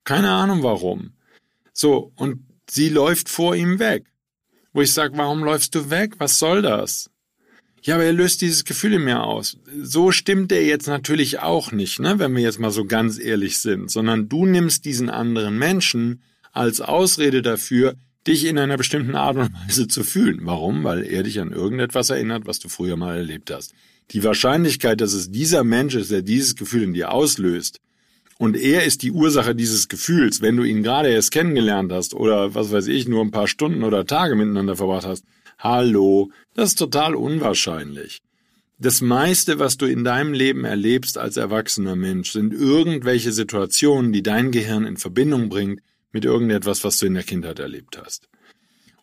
Keine 0.04 0.32
Ahnung 0.32 0.64
warum. 0.64 1.14
So, 1.74 2.12
und 2.16 2.46
sie 2.70 2.90
läuft 2.90 3.30
vor 3.30 3.56
ihm 3.56 3.80
weg. 3.80 4.06
Wo 4.74 4.82
ich 4.82 4.92
sage, 4.92 5.18
warum 5.18 5.44
läufst 5.44 5.76
du 5.76 5.90
weg? 5.90 6.16
Was 6.18 6.40
soll 6.40 6.62
das? 6.62 7.10
Ja, 7.84 7.96
aber 7.96 8.06
er 8.06 8.14
löst 8.14 8.42
dieses 8.42 8.64
Gefühl 8.64 8.94
in 8.94 9.04
mir 9.04 9.24
aus. 9.24 9.58
So 9.82 10.12
stimmt 10.12 10.54
er 10.54 10.66
jetzt 10.66 10.88
natürlich 10.88 11.40
auch 11.40 11.74
nicht, 11.74 12.00
ne, 12.00 12.18
wenn 12.18 12.34
wir 12.34 12.42
jetzt 12.42 12.60
mal 12.60 12.72
so 12.72 12.86
ganz 12.86 13.20
ehrlich 13.20 13.60
sind, 13.60 13.92
sondern 13.92 14.30
du 14.30 14.46
nimmst 14.46 14.86
diesen 14.86 15.10
anderen 15.10 15.58
Menschen 15.58 16.22
als 16.54 16.80
Ausrede 16.80 17.42
dafür, 17.42 17.96
dich 18.26 18.46
in 18.46 18.58
einer 18.58 18.78
bestimmten 18.78 19.16
Art 19.16 19.36
und 19.36 19.54
Weise 19.68 19.88
zu 19.90 20.06
fühlen. 20.06 20.40
Warum? 20.44 20.86
Weil 20.86 21.04
er 21.04 21.24
dich 21.24 21.42
an 21.42 21.52
irgendetwas 21.52 22.10
erinnert, 22.10 22.46
was 22.46 22.60
du 22.60 22.70
früher 22.70 22.96
mal 22.96 23.18
erlebt 23.18 23.52
hast. 23.52 23.74
Die 24.12 24.24
Wahrscheinlichkeit, 24.24 25.02
dass 25.02 25.12
es 25.12 25.32
dieser 25.32 25.66
Mensch 25.66 25.96
ist, 25.96 26.10
der 26.10 26.22
dieses 26.22 26.56
Gefühl 26.56 26.84
in 26.84 26.94
dir 26.94 27.12
auslöst, 27.12 27.80
und 28.40 28.58
er 28.58 28.84
ist 28.84 29.04
die 29.04 29.12
Ursache 29.12 29.56
dieses 29.56 29.88
Gefühls, 29.88 30.42
wenn 30.42 30.58
du 30.58 30.64
ihn 30.64 30.84
gerade 30.84 31.10
erst 31.10 31.32
kennengelernt 31.32 31.92
hast 31.92 32.14
oder 32.14 32.56
was 32.56 32.72
weiß 32.72 32.88
ich, 32.88 33.08
nur 33.08 33.22
ein 33.22 33.32
paar 33.32 33.48
Stunden 33.48 33.84
oder 33.84 34.06
Tage 34.06 34.36
miteinander 34.36 34.76
verbracht 34.76 35.06
hast, 35.06 35.24
hallo, 35.64 36.32
das 36.54 36.72
ist 36.72 36.80
total 36.80 37.16
unwahrscheinlich. 37.16 38.22
Das 38.78 39.00
meiste, 39.00 39.60
was 39.60 39.78
du 39.78 39.86
in 39.86 40.04
deinem 40.04 40.34
Leben 40.34 40.66
erlebst 40.66 41.18
als 41.18 41.38
erwachsener 41.38 41.96
Mensch, 41.96 42.34
sind 42.34 42.54
irgendwelche 42.54 43.32
Situationen, 43.32 44.12
die 44.12 44.24
dein 44.24 44.52
Gehirn 44.52 44.86
in 44.86 44.98
Verbindung 44.98 45.48
bringt 45.48 45.82
mit 46.12 46.26
irgendetwas, 46.26 46.84
was 46.84 46.98
du 46.98 47.06
in 47.06 47.14
der 47.14 47.24
Kindheit 47.24 47.60
erlebt 47.60 47.98
hast. 47.98 48.28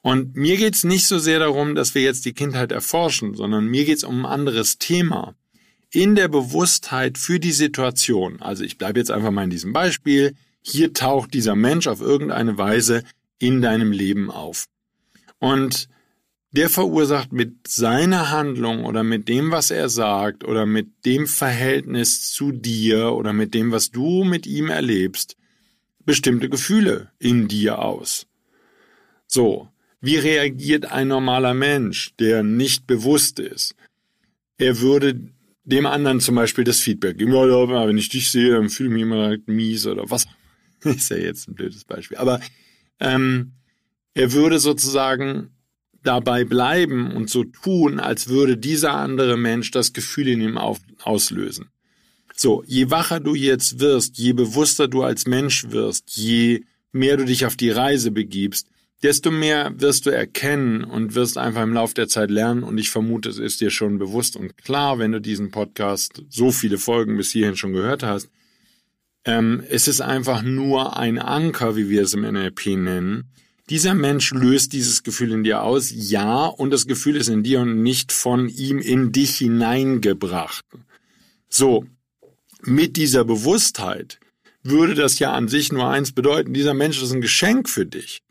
Und 0.02 0.36
mir 0.36 0.56
geht's 0.56 0.84
nicht 0.84 1.06
so 1.06 1.18
sehr 1.18 1.38
darum, 1.38 1.74
dass 1.74 1.94
wir 1.94 2.02
jetzt 2.02 2.24
die 2.24 2.34
Kindheit 2.34 2.72
erforschen, 2.72 3.34
sondern 3.34 3.66
mir 3.66 3.84
geht's 3.84 4.04
um 4.04 4.24
ein 4.24 4.32
anderes 4.32 4.78
Thema. 4.78 5.34
In 5.92 6.14
der 6.14 6.28
Bewusstheit 6.28 7.18
für 7.18 7.40
die 7.40 7.52
Situation, 7.52 8.40
also 8.40 8.64
ich 8.64 8.78
bleibe 8.78 9.00
jetzt 9.00 9.10
einfach 9.10 9.30
mal 9.30 9.44
in 9.44 9.50
diesem 9.50 9.72
Beispiel, 9.72 10.34
hier 10.62 10.92
taucht 10.92 11.32
dieser 11.34 11.56
Mensch 11.56 11.86
auf 11.86 12.00
irgendeine 12.00 12.58
Weise 12.58 13.02
in 13.38 13.62
deinem 13.62 13.92
Leben 13.92 14.30
auf. 14.30 14.66
Und 15.38 15.88
der 16.52 16.68
verursacht 16.68 17.32
mit 17.32 17.68
seiner 17.68 18.30
Handlung 18.30 18.84
oder 18.84 19.04
mit 19.04 19.28
dem, 19.28 19.52
was 19.52 19.70
er 19.70 19.88
sagt 19.88 20.44
oder 20.44 20.66
mit 20.66 21.04
dem 21.04 21.26
Verhältnis 21.26 22.32
zu 22.32 22.50
dir 22.50 23.12
oder 23.12 23.32
mit 23.32 23.54
dem, 23.54 23.70
was 23.70 23.90
du 23.90 24.24
mit 24.24 24.46
ihm 24.46 24.68
erlebst, 24.68 25.36
bestimmte 26.04 26.48
Gefühle 26.48 27.10
in 27.18 27.46
dir 27.46 27.78
aus. 27.78 28.26
So, 29.26 29.68
wie 30.00 30.16
reagiert 30.16 30.86
ein 30.86 31.08
normaler 31.08 31.54
Mensch, 31.54 32.14
der 32.18 32.42
nicht 32.42 32.86
bewusst 32.86 33.38
ist? 33.38 33.76
Er 34.58 34.80
würde 34.80 35.20
dem 35.64 35.86
anderen 35.86 36.20
zum 36.20 36.34
Beispiel 36.34 36.64
das 36.64 36.80
Feedback 36.80 37.18
geben. 37.18 37.32
Ja, 37.32 37.86
wenn 37.86 37.98
ich 37.98 38.08
dich 38.08 38.30
sehe, 38.30 38.52
dann 38.52 38.70
fühle 38.70 38.88
ich 38.88 38.94
mich 38.94 39.02
immer 39.02 39.22
direkt 39.22 39.48
mies 39.48 39.86
oder 39.86 40.10
was. 40.10 40.26
ist 40.84 41.10
ja 41.10 41.16
jetzt 41.16 41.48
ein 41.48 41.54
blödes 41.54 41.84
Beispiel. 41.84 42.16
Aber 42.16 42.40
ähm, 42.98 43.52
er 44.14 44.32
würde 44.32 44.58
sozusagen 44.58 45.50
dabei 46.02 46.44
bleiben 46.44 47.12
und 47.12 47.30
so 47.30 47.44
tun, 47.44 48.00
als 48.00 48.28
würde 48.28 48.56
dieser 48.56 48.94
andere 48.94 49.36
Mensch 49.36 49.70
das 49.70 49.92
Gefühl 49.92 50.28
in 50.28 50.40
ihm 50.40 50.58
auf, 50.58 50.78
auslösen. 51.02 51.70
So, 52.34 52.64
je 52.66 52.90
wacher 52.90 53.20
du 53.20 53.34
jetzt 53.34 53.80
wirst, 53.80 54.16
je 54.16 54.32
bewusster 54.32 54.88
du 54.88 55.02
als 55.02 55.26
Mensch 55.26 55.70
wirst, 55.70 56.16
je 56.16 56.62
mehr 56.92 57.16
du 57.16 57.24
dich 57.24 57.44
auf 57.44 57.56
die 57.56 57.70
Reise 57.70 58.10
begibst, 58.10 58.66
desto 59.02 59.30
mehr 59.30 59.72
wirst 59.76 60.06
du 60.06 60.10
erkennen 60.10 60.84
und 60.84 61.14
wirst 61.14 61.38
einfach 61.38 61.62
im 61.62 61.72
Laufe 61.72 61.94
der 61.94 62.08
Zeit 62.08 62.30
lernen 62.30 62.62
und 62.62 62.78
ich 62.78 62.90
vermute, 62.90 63.28
es 63.28 63.38
ist 63.38 63.60
dir 63.60 63.70
schon 63.70 63.98
bewusst 63.98 64.36
und 64.36 64.56
klar, 64.58 64.98
wenn 64.98 65.12
du 65.12 65.20
diesen 65.20 65.50
Podcast 65.50 66.22
so 66.28 66.50
viele 66.50 66.78
Folgen 66.78 67.16
bis 67.16 67.30
hierhin 67.32 67.56
schon 67.56 67.72
gehört 67.72 68.02
hast. 68.02 68.30
Ähm, 69.24 69.62
es 69.68 69.86
ist 69.86 70.00
einfach 70.00 70.42
nur 70.42 70.96
ein 70.96 71.18
Anker, 71.18 71.76
wie 71.76 71.88
wir 71.88 72.02
es 72.02 72.14
im 72.14 72.22
NLP 72.22 72.68
nennen. 72.76 73.24
Dieser 73.70 73.94
Mensch 73.94 74.32
löst 74.32 74.72
dieses 74.72 75.04
Gefühl 75.04 75.30
in 75.30 75.44
dir 75.44 75.62
aus, 75.62 75.92
ja, 75.94 76.46
und 76.46 76.70
das 76.70 76.88
Gefühl 76.88 77.14
ist 77.14 77.28
in 77.28 77.44
dir 77.44 77.60
und 77.60 77.84
nicht 77.84 78.10
von 78.10 78.48
ihm 78.48 78.80
in 78.80 79.12
dich 79.12 79.38
hineingebracht. 79.38 80.64
So, 81.48 81.86
mit 82.62 82.96
dieser 82.96 83.24
Bewusstheit 83.24 84.18
würde 84.64 84.96
das 84.96 85.20
ja 85.20 85.32
an 85.32 85.46
sich 85.46 85.70
nur 85.70 85.88
eins 85.88 86.10
bedeuten, 86.10 86.52
dieser 86.52 86.74
Mensch 86.74 87.00
ist 87.00 87.12
ein 87.12 87.20
Geschenk 87.20 87.68
für 87.68 87.86
dich, 87.86 88.22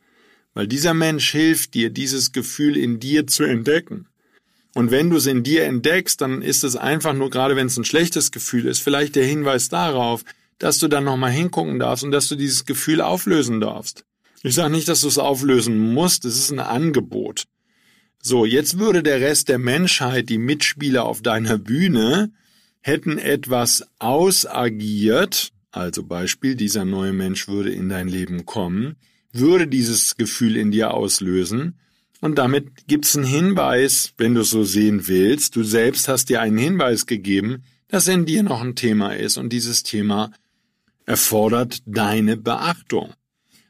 weil 0.54 0.67
dieser 0.67 0.93
Mensch 0.93 1.32
hilft 1.32 1.73
dir, 1.73 1.89
dieses 1.89 2.34
Gefühl 2.34 2.75
in 2.75 2.99
dir 2.99 3.25
zu 3.25 3.43
entdecken. 3.43 4.08
Und 4.75 4.91
wenn 4.91 5.10
du 5.10 5.15
es 5.15 5.25
in 5.25 5.43
dir 5.43 5.63
entdeckst, 5.63 6.19
dann 6.19 6.41
ist 6.41 6.65
es 6.65 6.75
einfach 6.75 7.13
nur, 7.13 7.30
gerade 7.30 7.56
wenn 7.56 7.67
es 7.67 7.78
ein 7.78 7.86
schlechtes 7.86 8.32
Gefühl 8.32 8.65
ist, 8.65 8.80
vielleicht 8.80 9.15
der 9.15 9.25
Hinweis 9.25 9.69
darauf, 9.69 10.25
dass 10.58 10.80
du 10.80 10.89
dann 10.89 11.06
nochmal 11.06 11.32
hingucken 11.32 11.80
darfst 11.80 12.04
und 12.04 12.12
dass 12.12 12.28
du 12.28 12.36
dieses 12.36 12.65
Gefühl 12.65 12.99
auflösen 12.99 13.62
darfst. 13.62 14.04
Ich 14.41 14.56
sage 14.56 14.71
nicht, 14.71 14.88
dass 14.88 15.02
du 15.02 15.08
es 15.08 15.17
auflösen 15.17 15.93
musst, 15.93 16.25
es 16.25 16.38
ist 16.38 16.52
ein 16.52 16.60
Angebot. 16.60 17.45
So, 18.21 18.45
jetzt 18.45 18.80
würde 18.80 19.04
der 19.04 19.21
Rest 19.21 19.49
der 19.49 19.60
Menschheit, 19.60 20.30
die 20.30 20.38
Mitspieler 20.38 21.06
auf 21.06 21.21
deiner 21.21 21.58
Bühne, 21.58 22.32
hätten 22.82 23.17
etwas 23.17 23.86
ausagiert, 23.99 25.52
also 25.71 26.04
Beispiel, 26.04 26.56
dieser 26.56 26.86
neue 26.86 27.13
Mensch 27.13 27.47
würde 27.47 27.71
in 27.71 27.89
dein 27.89 28.08
Leben 28.08 28.45
kommen, 28.45 28.95
würde 29.32 29.67
dieses 29.67 30.15
Gefühl 30.15 30.56
in 30.56 30.71
dir 30.71 30.93
auslösen, 30.93 31.75
und 32.21 32.38
damit 32.38 32.88
gibt's 32.88 33.15
einen 33.15 33.25
Hinweis, 33.25 34.13
wenn 34.17 34.36
du 34.36 34.41
es 34.41 34.49
so 34.49 34.63
sehen 34.63 35.08
willst, 35.08 35.56
du 35.56 35.63
selbst 35.63 36.08
hast 36.08 36.30
dir 36.30 36.41
einen 36.41 36.58
Hinweis 36.58 37.06
gegeben, 37.06 37.63
dass 37.88 38.08
in 38.08 38.25
dir 38.25 38.43
noch 38.43 38.62
ein 38.62 38.75
Thema 38.75 39.15
ist 39.15 39.38
und 39.38 39.54
dieses 39.54 39.84
Thema 39.84 40.32
erfordert 41.06 41.80
deine 41.86 42.36
Beachtung. 42.36 43.13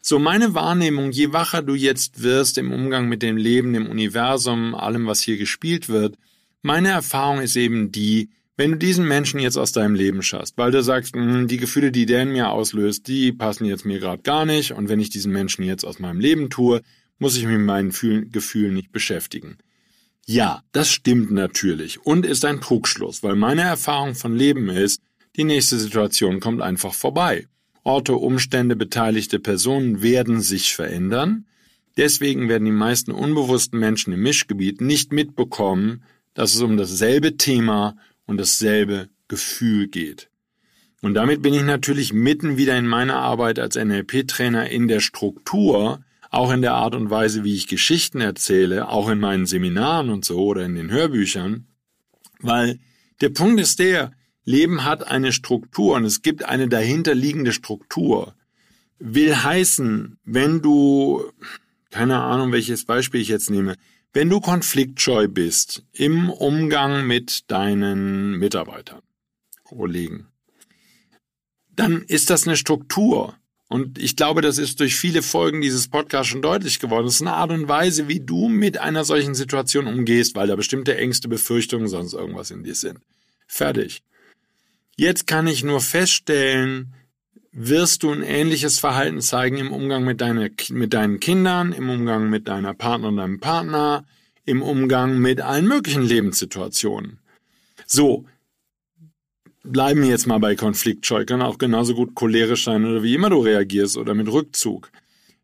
So 0.02 0.18
meine 0.18 0.54
Wahrnehmung, 0.54 1.12
je 1.12 1.34
wacher 1.34 1.62
du 1.62 1.76
jetzt 1.76 2.24
wirst 2.24 2.58
im 2.58 2.72
Umgang 2.72 3.10
mit 3.10 3.22
dem 3.22 3.38
Leben, 3.38 3.74
dem 3.74 3.88
Universum, 3.88 4.74
allem, 4.74 5.08
was 5.08 5.22
hier 5.22 5.38
gespielt 5.38 5.90
wird, 5.90 6.16
meine 6.62 6.90
Erfahrung 6.90 7.42
ist 7.42 7.56
eben 7.56 7.92
die, 7.92 8.30
wenn 8.58 8.72
du 8.72 8.78
diesen 8.78 9.08
Menschen 9.08 9.40
jetzt 9.40 9.58
aus 9.58 9.72
deinem 9.72 9.96
Leben 9.96 10.22
schaust, 10.22 10.58
weil 10.58 10.72
du 10.72 10.84
sagst, 10.84 11.16
hm, 11.16 11.48
die 11.48 11.58
Gefühle, 11.58 11.92
die 11.92 12.06
der 12.06 12.24
in 12.24 12.32
mir 12.32 12.50
auslöst, 12.50 13.08
die 13.08 13.32
passen 13.32 13.66
jetzt 13.66 13.86
mir 13.86 14.00
gerade 14.00 14.22
gar 14.22 14.46
nicht 14.46 14.72
und 14.72 14.90
wenn 14.90 15.00
ich 15.00 15.10
diesen 15.10 15.32
Menschen 15.32 15.64
jetzt 15.64 15.86
aus 15.86 16.00
meinem 16.00 16.20
Leben 16.20 16.50
tue, 16.50 16.82
muss 17.18 17.38
ich 17.38 17.46
mich 17.46 17.58
mit 17.58 17.66
meinen 17.66 17.92
Gefühlen 18.32 18.74
nicht 18.74 18.92
beschäftigen. 18.92 19.58
Ja, 20.26 20.64
das 20.72 20.92
stimmt 20.92 21.32
natürlich 21.32 22.06
und 22.06 22.26
ist 22.26 22.46
ein 22.46 22.62
Trugschluss, 22.62 23.24
weil 23.24 23.36
meine 23.36 23.64
Erfahrung 23.64 24.16
von 24.16 24.36
Leben 24.36 24.70
ist, 24.70 25.02
die 25.36 25.44
nächste 25.44 25.78
Situation 25.78 26.40
kommt 26.40 26.62
einfach 26.62 26.94
vorbei. 26.94 27.48
Orte, 27.84 28.16
Umstände, 28.16 28.76
beteiligte 28.76 29.40
Personen 29.40 30.02
werden 30.02 30.42
sich 30.42 30.74
verändern. 30.74 31.46
Deswegen 31.98 32.48
werden 32.50 32.66
die 32.66 32.72
meisten 32.72 33.12
unbewussten 33.12 33.80
Menschen 33.80 34.14
im 34.14 34.22
Mischgebiet 34.22 34.82
nicht 34.82 35.12
mitbekommen, 35.12 36.04
dass 36.34 36.54
es 36.54 36.62
um 36.62 36.78
dasselbe 36.78 37.38
Thema 37.38 37.98
und 38.26 38.38
dasselbe 38.38 39.10
Gefühl 39.28 39.88
geht. 39.88 40.30
Und 41.02 41.14
damit 41.14 41.42
bin 41.42 41.54
ich 41.54 41.64
natürlich 41.64 42.14
mitten 42.14 42.58
wieder 42.58 42.78
in 42.78 42.88
meiner 42.88 43.16
Arbeit 43.16 43.60
als 43.60 43.76
NLP-Trainer 43.76 44.70
in 44.70 44.88
der 44.88 45.00
Struktur, 45.00 46.04
auch 46.30 46.52
in 46.52 46.62
der 46.62 46.74
Art 46.74 46.94
und 46.94 47.10
Weise, 47.10 47.44
wie 47.44 47.56
ich 47.56 47.68
Geschichten 47.68 48.22
erzähle, 48.22 48.90
auch 48.90 49.10
in 49.10 49.20
meinen 49.20 49.46
Seminaren 49.46 50.10
und 50.10 50.26
so 50.26 50.40
oder 50.40 50.66
in 50.66 50.76
den 50.76 50.92
Hörbüchern, 50.92 51.68
weil 52.40 52.80
der 53.22 53.30
Punkt 53.30 53.60
ist 53.60 53.80
der, 53.80 54.12
Leben 54.44 54.84
hat 54.84 55.08
eine 55.08 55.32
Struktur 55.32 55.96
und 55.96 56.06
es 56.06 56.22
gibt 56.22 56.46
eine 56.46 56.68
dahinterliegende 56.68 57.52
Struktur. 57.52 58.36
Will 59.00 59.36
heißen, 59.36 60.18
wenn 60.26 60.62
du, 60.62 61.24
keine 61.92 62.22
Ahnung, 62.22 62.52
welches 62.52 62.86
Beispiel 62.86 63.22
ich 63.22 63.28
jetzt 63.28 63.50
nehme, 63.50 63.76
wenn 64.12 64.30
du 64.30 64.40
konfliktscheu 64.40 65.28
bist 65.28 65.84
im 65.92 66.30
Umgang 66.30 67.06
mit 67.06 67.50
deinen 67.52 68.38
Mitarbeitern, 68.38 69.02
Kollegen, 69.64 70.28
dann 71.70 72.02
ist 72.04 72.30
das 72.30 72.48
eine 72.48 72.58
Struktur. 72.58 73.36
Und 73.68 74.00
ich 74.00 74.16
glaube, 74.16 74.42
das 74.42 74.58
ist 74.58 74.80
durch 74.80 74.96
viele 74.96 75.22
Folgen 75.22 75.62
dieses 75.62 75.88
Podcasts 75.88 76.28
schon 76.28 76.42
deutlich 76.42 76.80
geworden. 76.80 77.06
Das 77.06 77.16
ist 77.16 77.22
eine 77.22 77.34
Art 77.34 77.52
und 77.52 77.68
Weise, 77.68 78.08
wie 78.08 78.20
du 78.20 78.50
mit 78.50 78.80
einer 78.80 79.06
solchen 79.06 79.36
Situation 79.36 79.86
umgehst, 79.86 80.36
weil 80.36 80.48
da 80.48 80.56
bestimmte 80.56 80.98
Ängste, 80.98 81.28
Befürchtungen, 81.28 81.88
sonst 81.88 82.14
irgendwas 82.14 82.50
in 82.50 82.64
dir 82.64 82.74
sind. 82.74 83.00
Fertig. 83.48 84.02
Jetzt 85.00 85.28
kann 85.28 85.48
ich 85.48 85.64
nur 85.64 85.80
feststellen, 85.80 86.94
wirst 87.54 88.04
du 88.04 88.12
ein 88.12 88.22
ähnliches 88.22 88.80
Verhalten 88.80 89.22
zeigen 89.22 89.56
im 89.56 89.72
Umgang 89.72 90.04
mit, 90.04 90.20
deine, 90.20 90.52
mit 90.72 90.94
deinen 90.94 91.22
Kindern, 91.22 91.72
im 91.72 91.90
Umgang 91.90 92.30
mit 92.30 92.50
deiner 92.50 92.74
Partner 92.74 93.08
und 93.08 93.16
deinem 93.16 93.40
Partner, 93.40 94.04
im 94.44 94.62
Umgang 94.62 95.18
mit 95.18 95.40
allen 95.40 95.70
möglichen 95.70 96.02
Lebenssituationen. 96.02 97.20
So, 97.86 98.26
bleiben 99.64 100.02
wir 100.02 100.10
jetzt 100.10 100.28
mal 100.28 100.40
bei 100.40 100.58
Konfliktscheu, 100.58 101.24
kann 101.24 101.42
auch 101.42 101.60
genauso 101.60 101.96
gut 101.96 102.14
cholerisch 102.14 102.66
sein 102.66 102.84
oder 102.84 103.02
wie 103.02 103.16
immer 103.16 103.30
du 103.30 103.40
reagierst 103.40 103.96
oder 103.96 104.14
mit 104.14 104.30
Rückzug. 104.30 104.92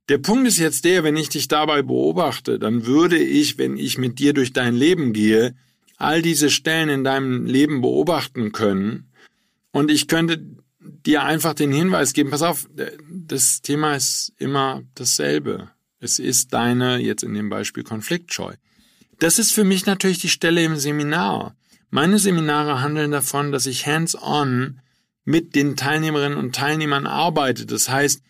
Der 0.09 0.17
Punkt 0.17 0.49
ist 0.49 0.59
jetzt 0.59 0.83
der, 0.83 1.05
wenn 1.05 1.15
ich 1.15 1.29
dich 1.29 1.47
dabei 1.47 1.81
beobachte, 1.81 2.59
dann 2.59 2.85
würde 2.85 3.17
ich, 3.17 3.57
wenn 3.57 3.77
ich 3.77 3.97
mit 3.97 4.19
dir 4.19 4.33
durch 4.33 4.51
dein 4.51 4.75
Leben 4.75 5.13
gehe, 5.13 5.55
all 5.95 6.21
diese 6.21 6.49
Stellen 6.49 6.89
in 6.89 7.05
deinem 7.05 7.45
Leben 7.45 7.79
beobachten 7.79 8.51
können 8.51 9.07
und 9.75 9.91
ich 9.91 10.07
könnte 10.07 10.41
dir 10.79 11.23
einfach 11.23 11.53
den 11.53 11.73
Hinweis 11.73 12.13
geben, 12.13 12.29
pass 12.29 12.43
auf, 12.43 12.65
das 13.09 13.61
Thema 13.61 13.93
ist 13.93 14.31
immer 14.37 14.83
dasselbe. 14.95 15.69
Es 15.99 16.17
ist 16.17 16.53
deine, 16.53 16.99
jetzt 16.99 17.23
in 17.23 17.33
dem 17.33 17.49
Beispiel 17.49 17.83
Konfliktscheu. 17.83 18.53
Das 19.19 19.37
ist 19.37 19.51
für 19.51 19.65
mich 19.65 19.85
natürlich 19.85 20.19
die 20.19 20.29
Stelle 20.29 20.63
im 20.63 20.77
Seminar. 20.77 21.57
Meine 21.89 22.19
Seminare 22.19 22.79
handeln 22.79 23.11
davon, 23.11 23.51
dass 23.51 23.65
ich 23.65 23.85
hands-on 23.85 24.79
mit 25.25 25.55
den 25.55 25.75
Teilnehmerinnen 25.75 26.37
und 26.37 26.55
Teilnehmern 26.55 27.05
arbeite. 27.05 27.65
Das 27.65 27.89
heißt, 27.89 28.21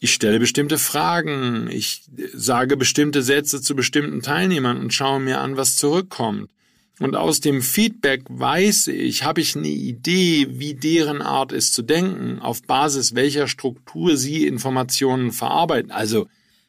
ich 0.00 0.14
stelle 0.14 0.40
bestimmte 0.40 0.78
Fragen, 0.78 1.68
ich 1.70 2.08
sage 2.32 2.78
bestimmte 2.78 3.22
Sätze 3.22 3.60
zu 3.60 3.76
bestimmten 3.76 4.22
Teilnehmern 4.22 4.78
und 4.78 4.94
schaue 4.94 5.20
mir 5.20 5.42
an, 5.42 5.58
was 5.58 5.76
zurückkommt. 5.76 6.50
Und 6.98 7.14
aus 7.14 7.40
dem 7.40 7.60
Feedback 7.60 8.22
weiß 8.28 8.86
ich, 8.88 9.22
habe 9.24 9.42
ich 9.42 9.54
eine 9.54 9.68
Idee, 9.68 10.46
wie 10.50 10.74
deren 10.74 11.20
Art 11.20 11.52
ist 11.52 11.74
zu 11.74 11.82
denken, 11.82 12.38
auf 12.38 12.62
Basis 12.62 13.14
welcher 13.14 13.48
Struktur 13.48 14.16
sie 14.16 14.46
Informationen 14.46 15.30
verarbeiten. 15.30 15.90
Also, 15.90 16.26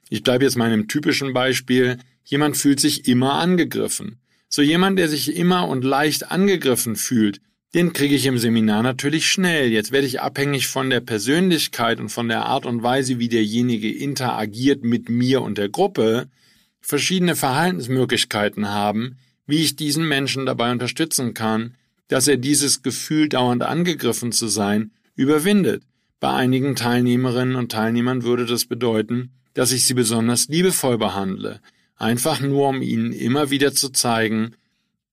ich 0.10 0.24
bleibe 0.24 0.44
jetzt 0.44 0.58
meinem 0.58 0.88
typischen 0.90 1.34
Beispiel, 1.34 1.98
jemand 2.26 2.58
fühlt 2.58 2.82
sich 2.82 3.08
immer 3.08 3.36
angegriffen. 3.36 4.20
So 4.50 4.62
jemand, 4.62 5.00
der 5.00 5.08
sich 5.08 5.36
immer 5.36 5.68
und 5.68 5.84
leicht 5.84 6.30
angegriffen 6.30 6.98
fühlt, 6.98 7.40
den 7.74 7.94
kriege 7.94 8.16
ich 8.16 8.26
im 8.26 8.38
Seminar 8.38 8.84
natürlich 8.84 9.30
schnell. 9.30 9.72
Jetzt 9.72 9.92
werde 9.92 10.08
ich 10.08 10.22
abhängig 10.22 10.68
von 10.68 10.90
der 10.90 11.02
Persönlichkeit 11.02 12.00
und 12.00 12.10
von 12.10 12.28
der 12.28 12.46
Art 12.46 12.66
und 12.66 12.84
Weise, 12.84 13.20
wie 13.20 13.30
derjenige 13.30 13.92
interagiert 13.92 14.84
mit 14.84 15.10
mir 15.10 15.42
und 15.42 15.58
der 15.58 15.70
Gruppe, 15.70 16.28
verschiedene 16.82 17.36
Verhaltensmöglichkeiten 17.36 18.70
haben, 18.70 19.18
wie 19.48 19.64
ich 19.64 19.76
diesen 19.76 20.08
Menschen 20.08 20.46
dabei 20.46 20.72
unterstützen 20.72 21.34
kann, 21.34 21.76
dass 22.08 22.28
er 22.28 22.38
dieses 22.38 22.84
Gefühl, 22.84 23.30
dauernd 23.30 23.64
angegriffen 23.64 24.32
zu 24.32 24.48
sein, 24.48 24.92
überwindet. 25.16 25.84
Bei 26.20 26.34
einigen 26.34 26.76
Teilnehmerinnen 26.76 27.56
und 27.56 27.72
Teilnehmern 27.72 28.24
würde 28.24 28.46
das 28.46 28.66
bedeuten, 28.66 29.32
dass 29.54 29.72
ich 29.72 29.86
sie 29.86 29.94
besonders 29.94 30.48
liebevoll 30.48 30.98
behandle, 30.98 31.62
einfach 31.96 32.40
nur 32.42 32.70
um 32.70 32.82
ihnen 32.82 33.12
immer 33.12 33.50
wieder 33.50 33.74
zu 33.74 33.90
zeigen, 33.90 34.56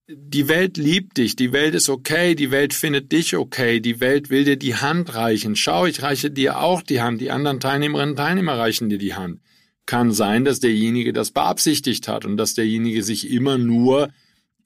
die 0.06 0.48
Welt 0.48 0.76
liebt 0.76 1.16
dich, 1.16 1.34
die 1.34 1.52
Welt 1.52 1.74
ist 1.74 1.88
okay, 1.88 2.34
die 2.34 2.50
Welt 2.50 2.74
findet 2.74 3.10
dich 3.10 3.36
okay, 3.36 3.80
die 3.80 4.00
Welt 4.00 4.28
will 4.28 4.44
dir 4.44 4.56
die 4.56 4.74
Hand 4.74 5.14
reichen. 5.14 5.56
Schau, 5.56 5.86
ich 5.86 6.02
reiche 6.02 6.30
dir 6.30 6.60
auch 6.60 6.82
die 6.82 7.00
Hand, 7.00 7.22
die 7.22 7.30
anderen 7.30 7.58
Teilnehmerinnen 7.58 8.10
und 8.10 8.16
Teilnehmer 8.16 8.58
reichen 8.58 8.90
dir 8.90 8.98
die 8.98 9.14
Hand. 9.14 9.40
Kann 9.86 10.12
sein, 10.12 10.44
dass 10.44 10.60
derjenige 10.60 11.14
das 11.14 11.30
beabsichtigt 11.30 12.06
hat 12.06 12.26
und 12.26 12.36
dass 12.36 12.52
derjenige 12.52 13.02
sich 13.02 13.30
immer 13.30 13.56
nur 13.56 14.10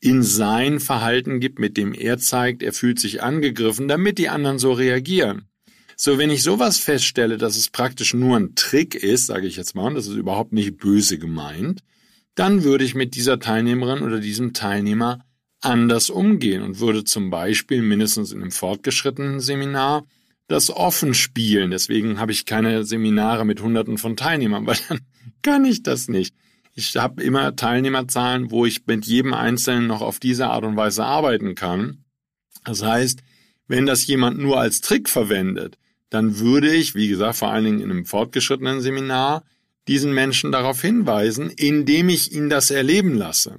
in 0.00 0.22
sein 0.22 0.80
Verhalten 0.80 1.40
gibt, 1.40 1.58
mit 1.58 1.76
dem 1.76 1.92
er 1.92 2.18
zeigt, 2.18 2.62
er 2.62 2.72
fühlt 2.72 3.00
sich 3.00 3.22
angegriffen, 3.22 3.88
damit 3.88 4.18
die 4.18 4.28
anderen 4.28 4.58
so 4.58 4.72
reagieren. 4.72 5.48
So, 5.96 6.16
wenn 6.18 6.30
ich 6.30 6.44
sowas 6.44 6.78
feststelle, 6.78 7.38
dass 7.38 7.56
es 7.56 7.70
praktisch 7.70 8.14
nur 8.14 8.36
ein 8.36 8.54
Trick 8.54 8.94
ist, 8.94 9.26
sage 9.26 9.48
ich 9.48 9.56
jetzt 9.56 9.74
mal, 9.74 9.88
und 9.88 9.94
das 9.94 10.06
ist 10.06 10.14
überhaupt 10.14 10.52
nicht 10.52 10.78
böse 10.78 11.18
gemeint, 11.18 11.82
dann 12.36 12.62
würde 12.62 12.84
ich 12.84 12.94
mit 12.94 13.16
dieser 13.16 13.40
Teilnehmerin 13.40 14.02
oder 14.02 14.20
diesem 14.20 14.52
Teilnehmer 14.52 15.24
anders 15.60 16.08
umgehen 16.08 16.62
und 16.62 16.78
würde 16.78 17.02
zum 17.02 17.30
Beispiel 17.30 17.82
mindestens 17.82 18.30
in 18.30 18.40
einem 18.40 18.52
fortgeschrittenen 18.52 19.40
Seminar 19.40 20.04
das 20.46 20.70
offen 20.70 21.14
spielen. 21.14 21.72
Deswegen 21.72 22.20
habe 22.20 22.30
ich 22.30 22.46
keine 22.46 22.84
Seminare 22.84 23.44
mit 23.44 23.60
Hunderten 23.60 23.98
von 23.98 24.16
Teilnehmern, 24.16 24.66
weil 24.68 24.78
dann 24.88 25.00
kann 25.42 25.64
ich 25.64 25.82
das 25.82 26.06
nicht. 26.06 26.34
Ich 26.78 26.96
habe 26.96 27.24
immer 27.24 27.56
Teilnehmerzahlen, 27.56 28.52
wo 28.52 28.64
ich 28.64 28.86
mit 28.86 29.04
jedem 29.04 29.34
Einzelnen 29.34 29.88
noch 29.88 30.00
auf 30.00 30.20
diese 30.20 30.46
Art 30.46 30.62
und 30.62 30.76
Weise 30.76 31.04
arbeiten 31.04 31.56
kann. 31.56 32.04
Das 32.64 32.84
heißt, 32.84 33.18
wenn 33.66 33.84
das 33.84 34.06
jemand 34.06 34.38
nur 34.38 34.60
als 34.60 34.80
Trick 34.80 35.08
verwendet, 35.08 35.76
dann 36.08 36.38
würde 36.38 36.72
ich, 36.72 36.94
wie 36.94 37.08
gesagt, 37.08 37.38
vor 37.38 37.50
allen 37.50 37.64
Dingen 37.64 37.80
in 37.80 37.90
einem 37.90 38.06
fortgeschrittenen 38.06 38.80
Seminar, 38.80 39.42
diesen 39.88 40.14
Menschen 40.14 40.52
darauf 40.52 40.80
hinweisen, 40.80 41.50
indem 41.50 42.10
ich 42.10 42.32
ihn 42.32 42.48
das 42.48 42.70
erleben 42.70 43.18
lasse. 43.18 43.58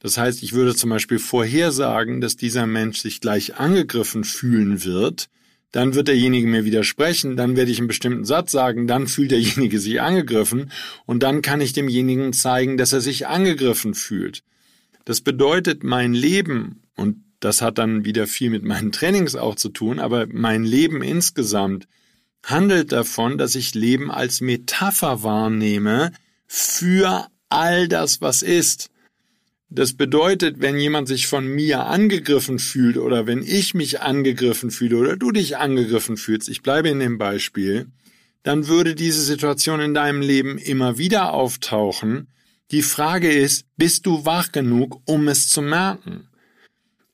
Das 0.00 0.18
heißt, 0.18 0.42
ich 0.42 0.52
würde 0.52 0.74
zum 0.74 0.90
Beispiel 0.90 1.18
vorhersagen, 1.18 2.20
dass 2.20 2.36
dieser 2.36 2.66
Mensch 2.66 2.98
sich 2.98 3.22
gleich 3.22 3.56
angegriffen 3.56 4.24
fühlen 4.24 4.84
wird, 4.84 5.30
dann 5.72 5.94
wird 5.94 6.08
derjenige 6.08 6.46
mir 6.46 6.64
widersprechen, 6.64 7.36
dann 7.36 7.56
werde 7.56 7.70
ich 7.70 7.78
einen 7.78 7.88
bestimmten 7.88 8.24
Satz 8.24 8.52
sagen, 8.52 8.86
dann 8.86 9.06
fühlt 9.06 9.30
derjenige 9.30 9.78
sich 9.78 10.00
angegriffen 10.00 10.72
und 11.04 11.22
dann 11.22 11.42
kann 11.42 11.60
ich 11.60 11.72
demjenigen 11.72 12.32
zeigen, 12.32 12.78
dass 12.78 12.92
er 12.92 13.00
sich 13.00 13.26
angegriffen 13.26 13.94
fühlt. 13.94 14.42
Das 15.04 15.20
bedeutet, 15.20 15.84
mein 15.84 16.14
Leben, 16.14 16.82
und 16.96 17.24
das 17.40 17.62
hat 17.62 17.78
dann 17.78 18.04
wieder 18.04 18.26
viel 18.26 18.50
mit 18.50 18.64
meinen 18.64 18.92
Trainings 18.92 19.36
auch 19.36 19.54
zu 19.54 19.68
tun, 19.68 19.98
aber 19.98 20.26
mein 20.26 20.64
Leben 20.64 21.02
insgesamt 21.02 21.86
handelt 22.42 22.92
davon, 22.92 23.38
dass 23.38 23.54
ich 23.54 23.74
Leben 23.74 24.10
als 24.10 24.40
Metapher 24.40 25.22
wahrnehme 25.22 26.12
für 26.46 27.26
all 27.48 27.88
das, 27.88 28.20
was 28.20 28.42
ist. 28.42 28.90
Das 29.70 29.92
bedeutet, 29.92 30.60
wenn 30.60 30.78
jemand 30.78 31.08
sich 31.08 31.26
von 31.26 31.46
mir 31.46 31.84
angegriffen 31.84 32.58
fühlt 32.58 32.96
oder 32.96 33.26
wenn 33.26 33.42
ich 33.42 33.74
mich 33.74 34.00
angegriffen 34.00 34.70
fühle 34.70 34.96
oder 34.96 35.16
du 35.16 35.30
dich 35.30 35.58
angegriffen 35.58 36.16
fühlst, 36.16 36.48
ich 36.48 36.62
bleibe 36.62 36.88
in 36.88 37.00
dem 37.00 37.18
Beispiel, 37.18 37.86
dann 38.42 38.66
würde 38.68 38.94
diese 38.94 39.20
Situation 39.20 39.80
in 39.80 39.92
deinem 39.92 40.22
Leben 40.22 40.56
immer 40.56 40.96
wieder 40.96 41.34
auftauchen. 41.34 42.28
Die 42.70 42.82
Frage 42.82 43.30
ist, 43.30 43.66
bist 43.76 44.06
du 44.06 44.24
wach 44.24 44.52
genug, 44.52 45.02
um 45.04 45.28
es 45.28 45.50
zu 45.50 45.60
merken? 45.60 46.28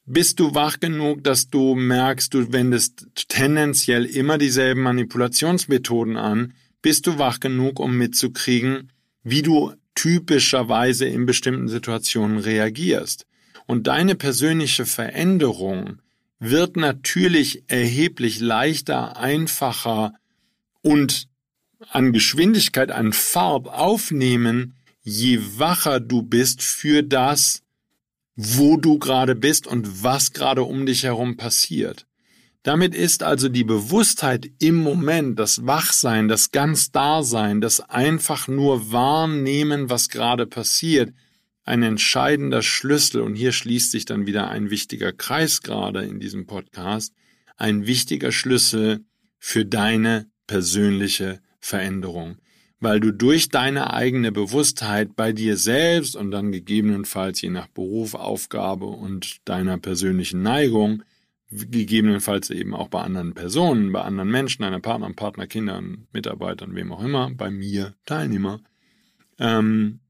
Bist 0.06 0.38
du 0.38 0.54
wach 0.54 0.78
genug, 0.78 1.24
dass 1.24 1.48
du 1.48 1.74
merkst, 1.74 2.34
du 2.34 2.52
wendest 2.52 3.06
tendenziell 3.28 4.04
immer 4.04 4.38
dieselben 4.38 4.82
Manipulationsmethoden 4.82 6.16
an? 6.16 6.52
Bist 6.82 7.06
du 7.06 7.18
wach 7.18 7.40
genug, 7.40 7.80
um 7.80 7.96
mitzukriegen, 7.96 8.92
wie 9.22 9.42
du 9.42 9.72
typischerweise 9.94 11.06
in 11.06 11.26
bestimmten 11.26 11.68
Situationen 11.68 12.38
reagierst. 12.38 13.26
Und 13.66 13.86
deine 13.86 14.14
persönliche 14.14 14.86
Veränderung 14.86 16.00
wird 16.38 16.76
natürlich 16.76 17.64
erheblich 17.68 18.40
leichter, 18.40 19.16
einfacher 19.16 20.14
und 20.82 21.28
an 21.90 22.12
Geschwindigkeit, 22.12 22.90
an 22.90 23.12
Farb 23.12 23.66
aufnehmen, 23.66 24.74
je 25.02 25.40
wacher 25.56 26.00
du 26.00 26.22
bist 26.22 26.62
für 26.62 27.02
das, 27.02 27.62
wo 28.36 28.76
du 28.76 28.98
gerade 28.98 29.34
bist 29.34 29.66
und 29.66 30.02
was 30.02 30.32
gerade 30.32 30.62
um 30.62 30.86
dich 30.86 31.04
herum 31.04 31.36
passiert. 31.36 32.06
Damit 32.64 32.94
ist 32.94 33.22
also 33.22 33.50
die 33.50 33.62
Bewusstheit 33.62 34.50
im 34.58 34.76
Moment, 34.76 35.38
das 35.38 35.66
Wachsein, 35.66 36.28
das 36.28 36.50
ganz 36.50 36.90
Dasein, 36.90 37.60
das 37.60 37.80
einfach 37.80 38.48
nur 38.48 38.90
wahrnehmen, 38.90 39.90
was 39.90 40.08
gerade 40.08 40.46
passiert, 40.46 41.12
ein 41.64 41.82
entscheidender 41.82 42.62
Schlüssel, 42.62 43.20
und 43.20 43.34
hier 43.34 43.52
schließt 43.52 43.90
sich 43.90 44.06
dann 44.06 44.26
wieder 44.26 44.48
ein 44.48 44.70
wichtiger 44.70 45.12
Kreis 45.12 45.60
gerade 45.60 46.04
in 46.06 46.20
diesem 46.20 46.46
Podcast, 46.46 47.12
ein 47.58 47.86
wichtiger 47.86 48.32
Schlüssel 48.32 49.04
für 49.38 49.66
deine 49.66 50.26
persönliche 50.46 51.40
Veränderung, 51.60 52.38
weil 52.80 52.98
du 52.98 53.12
durch 53.12 53.50
deine 53.50 53.92
eigene 53.92 54.32
Bewusstheit 54.32 55.16
bei 55.16 55.34
dir 55.34 55.58
selbst 55.58 56.16
und 56.16 56.30
dann 56.30 56.50
gegebenenfalls 56.50 57.42
je 57.42 57.50
nach 57.50 57.68
Beruf, 57.68 58.14
Aufgabe 58.14 58.86
und 58.86 59.36
deiner 59.44 59.76
persönlichen 59.76 60.40
Neigung 60.40 61.02
gegebenenfalls 61.54 62.50
eben 62.50 62.74
auch 62.74 62.88
bei 62.88 63.02
anderen 63.02 63.34
Personen, 63.34 63.92
bei 63.92 64.02
anderen 64.02 64.30
Menschen, 64.30 64.64
einer 64.64 64.80
Partner, 64.80 65.12
Partner, 65.12 65.46
Kindern, 65.46 66.06
Mitarbeitern, 66.12 66.74
wem 66.74 66.92
auch 66.92 67.02
immer, 67.02 67.30
bei 67.30 67.50
mir, 67.50 67.94
Teilnehmer, 68.06 68.60
ähm, 69.38 70.00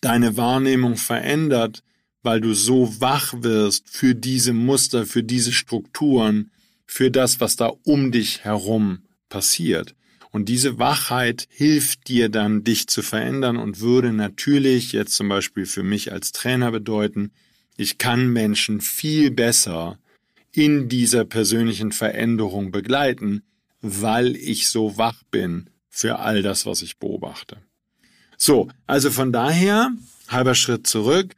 deine 0.00 0.36
Wahrnehmung 0.36 0.96
verändert, 0.96 1.82
weil 2.22 2.40
du 2.40 2.54
so 2.54 3.00
wach 3.00 3.34
wirst 3.38 3.88
für 3.88 4.14
diese 4.14 4.52
Muster, 4.52 5.06
für 5.06 5.22
diese 5.22 5.52
Strukturen, 5.52 6.50
für 6.86 7.10
das, 7.10 7.40
was 7.40 7.56
da 7.56 7.72
um 7.84 8.10
dich 8.12 8.44
herum 8.44 9.02
passiert. 9.28 9.94
Und 10.32 10.48
diese 10.48 10.78
Wachheit 10.78 11.46
hilft 11.50 12.08
dir 12.08 12.28
dann, 12.28 12.62
dich 12.62 12.88
zu 12.88 13.02
verändern 13.02 13.56
und 13.56 13.80
würde 13.80 14.12
natürlich 14.12 14.92
jetzt 14.92 15.14
zum 15.14 15.28
Beispiel 15.28 15.66
für 15.66 15.82
mich 15.82 16.12
als 16.12 16.32
Trainer 16.32 16.72
bedeuten, 16.72 17.30
ich 17.76 17.98
kann 17.98 18.32
Menschen 18.32 18.80
viel 18.80 19.30
besser 19.30 19.98
in 20.56 20.88
dieser 20.88 21.26
persönlichen 21.26 21.92
Veränderung 21.92 22.70
begleiten, 22.70 23.42
weil 23.82 24.36
ich 24.36 24.70
so 24.70 24.96
wach 24.96 25.22
bin 25.30 25.68
für 25.90 26.18
all 26.18 26.40
das, 26.40 26.64
was 26.64 26.80
ich 26.80 26.98
beobachte. 26.98 27.58
So, 28.38 28.68
also 28.86 29.10
von 29.10 29.32
daher, 29.32 29.90
halber 30.28 30.54
Schritt 30.54 30.86
zurück. 30.86 31.34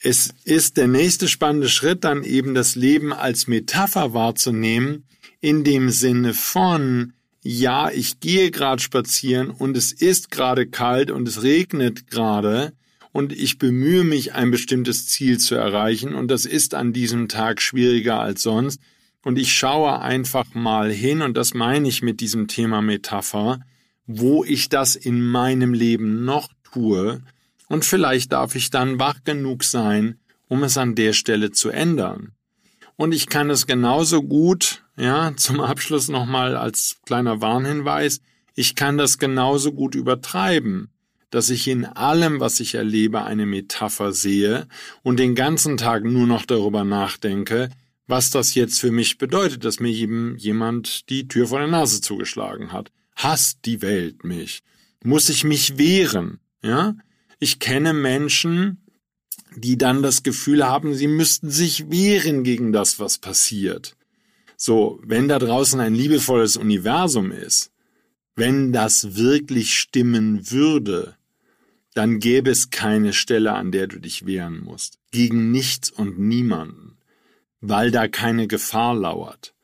Es 0.00 0.34
ist 0.44 0.76
der 0.76 0.86
nächste 0.86 1.28
spannende 1.28 1.70
Schritt, 1.70 2.04
dann 2.04 2.24
eben 2.24 2.54
das 2.54 2.74
Leben 2.74 3.14
als 3.14 3.46
Metapher 3.46 4.12
wahrzunehmen, 4.12 5.04
in 5.40 5.64
dem 5.64 5.88
Sinne 5.88 6.34
von, 6.34 7.14
ja, 7.42 7.90
ich 7.90 8.20
gehe 8.20 8.50
gerade 8.50 8.82
spazieren 8.82 9.48
und 9.48 9.78
es 9.78 9.92
ist 9.92 10.30
gerade 10.30 10.66
kalt 10.66 11.10
und 11.10 11.26
es 11.26 11.42
regnet 11.42 12.06
gerade 12.08 12.74
und 13.12 13.32
ich 13.32 13.58
bemühe 13.58 14.04
mich, 14.04 14.34
ein 14.34 14.50
bestimmtes 14.50 15.06
Ziel 15.06 15.38
zu 15.38 15.54
erreichen. 15.54 16.14
Und 16.14 16.28
das 16.28 16.46
ist 16.46 16.74
an 16.74 16.92
diesem 16.92 17.28
Tag 17.28 17.60
schwieriger 17.60 18.18
als 18.18 18.42
sonst. 18.42 18.80
Und 19.22 19.38
ich 19.38 19.52
schaue 19.52 20.00
einfach 20.00 20.54
mal 20.54 20.90
hin 20.90 21.22
und 21.22 21.36
das 21.36 21.54
meine 21.54 21.86
ich 21.86 22.02
mit 22.02 22.20
diesem 22.20 22.48
Thema 22.48 22.82
Metapher, 22.82 23.60
wo 24.06 24.44
ich 24.44 24.68
das 24.68 24.96
in 24.96 25.22
meinem 25.22 25.74
Leben 25.74 26.24
noch 26.24 26.48
tue. 26.64 27.22
Und 27.68 27.84
vielleicht 27.84 28.32
darf 28.32 28.54
ich 28.56 28.70
dann 28.70 28.98
wach 28.98 29.22
genug 29.24 29.62
sein, 29.62 30.18
um 30.48 30.64
es 30.64 30.76
an 30.76 30.94
der 30.94 31.12
Stelle 31.12 31.52
zu 31.52 31.68
ändern. 31.68 32.32
Und 32.96 33.12
ich 33.12 33.28
kann 33.28 33.48
es 33.48 33.66
genauso 33.66 34.22
gut, 34.22 34.84
ja, 34.96 35.32
zum 35.36 35.60
Abschluss 35.60 36.08
nochmal 36.08 36.56
als 36.56 36.96
kleiner 37.06 37.40
Warnhinweis, 37.40 38.20
ich 38.54 38.74
kann 38.74 38.98
das 38.98 39.18
genauso 39.18 39.72
gut 39.72 39.94
übertreiben, 39.94 40.91
dass 41.32 41.48
ich 41.48 41.66
in 41.66 41.86
allem, 41.86 42.40
was 42.40 42.60
ich 42.60 42.74
erlebe, 42.74 43.24
eine 43.24 43.46
Metapher 43.46 44.12
sehe 44.12 44.68
und 45.02 45.18
den 45.18 45.34
ganzen 45.34 45.78
Tag 45.78 46.04
nur 46.04 46.26
noch 46.26 46.44
darüber 46.44 46.84
nachdenke, 46.84 47.70
was 48.06 48.30
das 48.30 48.54
jetzt 48.54 48.78
für 48.78 48.90
mich 48.90 49.16
bedeutet, 49.16 49.64
dass 49.64 49.80
mir 49.80 49.90
jemand 49.90 51.08
die 51.08 51.28
Tür 51.28 51.48
vor 51.48 51.58
der 51.58 51.68
Nase 51.68 52.02
zugeschlagen 52.02 52.70
hat. 52.70 52.92
Hasst 53.16 53.60
die 53.64 53.80
Welt 53.80 54.24
mich? 54.24 54.60
Muss 55.02 55.30
ich 55.30 55.42
mich 55.42 55.78
wehren? 55.78 56.38
Ja? 56.62 56.96
Ich 57.40 57.58
kenne 57.58 57.94
Menschen, 57.94 58.84
die 59.56 59.78
dann 59.78 60.02
das 60.02 60.22
Gefühl 60.22 60.66
haben, 60.66 60.94
sie 60.94 61.08
müssten 61.08 61.50
sich 61.50 61.90
wehren 61.90 62.44
gegen 62.44 62.72
das, 62.72 63.00
was 63.00 63.16
passiert. 63.16 63.96
So, 64.58 65.00
wenn 65.02 65.28
da 65.28 65.38
draußen 65.38 65.80
ein 65.80 65.94
liebevolles 65.94 66.58
Universum 66.58 67.32
ist, 67.32 67.70
wenn 68.36 68.70
das 68.72 69.16
wirklich 69.16 69.78
stimmen 69.78 70.50
würde, 70.50 71.16
dann 71.94 72.18
gäbe 72.18 72.50
es 72.50 72.70
keine 72.70 73.12
Stelle, 73.12 73.52
an 73.52 73.70
der 73.70 73.86
du 73.86 73.98
dich 73.98 74.26
wehren 74.26 74.62
musst. 74.62 74.98
Gegen 75.10 75.50
nichts 75.50 75.90
und 75.90 76.18
niemanden. 76.18 76.96
Weil 77.60 77.90
da 77.90 78.08
keine 78.08 78.48
Gefahr 78.48 78.94
lauert. 78.94 79.54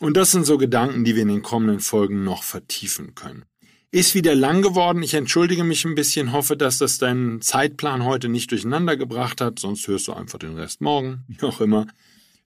Und 0.00 0.16
das 0.16 0.32
sind 0.32 0.44
so 0.44 0.58
Gedanken, 0.58 1.04
die 1.04 1.14
wir 1.14 1.22
in 1.22 1.28
den 1.28 1.42
kommenden 1.42 1.80
Folgen 1.80 2.24
noch 2.24 2.42
vertiefen 2.42 3.14
können. 3.14 3.44
Ist 3.90 4.14
wieder 4.14 4.34
lang 4.34 4.62
geworden. 4.62 5.02
Ich 5.02 5.14
entschuldige 5.14 5.62
mich 5.62 5.84
ein 5.84 5.94
bisschen, 5.94 6.32
hoffe, 6.32 6.56
dass 6.56 6.78
das 6.78 6.98
deinen 6.98 7.40
Zeitplan 7.40 8.04
heute 8.04 8.28
nicht 8.28 8.50
durcheinander 8.50 8.96
gebracht 8.96 9.40
hat. 9.40 9.60
Sonst 9.60 9.86
hörst 9.86 10.08
du 10.08 10.12
einfach 10.12 10.38
den 10.38 10.56
Rest 10.56 10.80
morgen, 10.80 11.24
wie 11.28 11.42
auch 11.42 11.60
immer. 11.60 11.86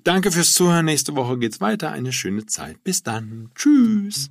Danke 0.05 0.31
fürs 0.31 0.55
Zuhören. 0.55 0.85
Nächste 0.85 1.17
Woche 1.17 1.39
geht's 1.39 1.61
weiter. 1.61 1.91
Eine 1.91 2.13
schöne 2.13 2.47
Zeit. 2.47 2.83
Bis 2.85 3.03
dann. 3.03 3.51
Tschüss. 3.55 4.31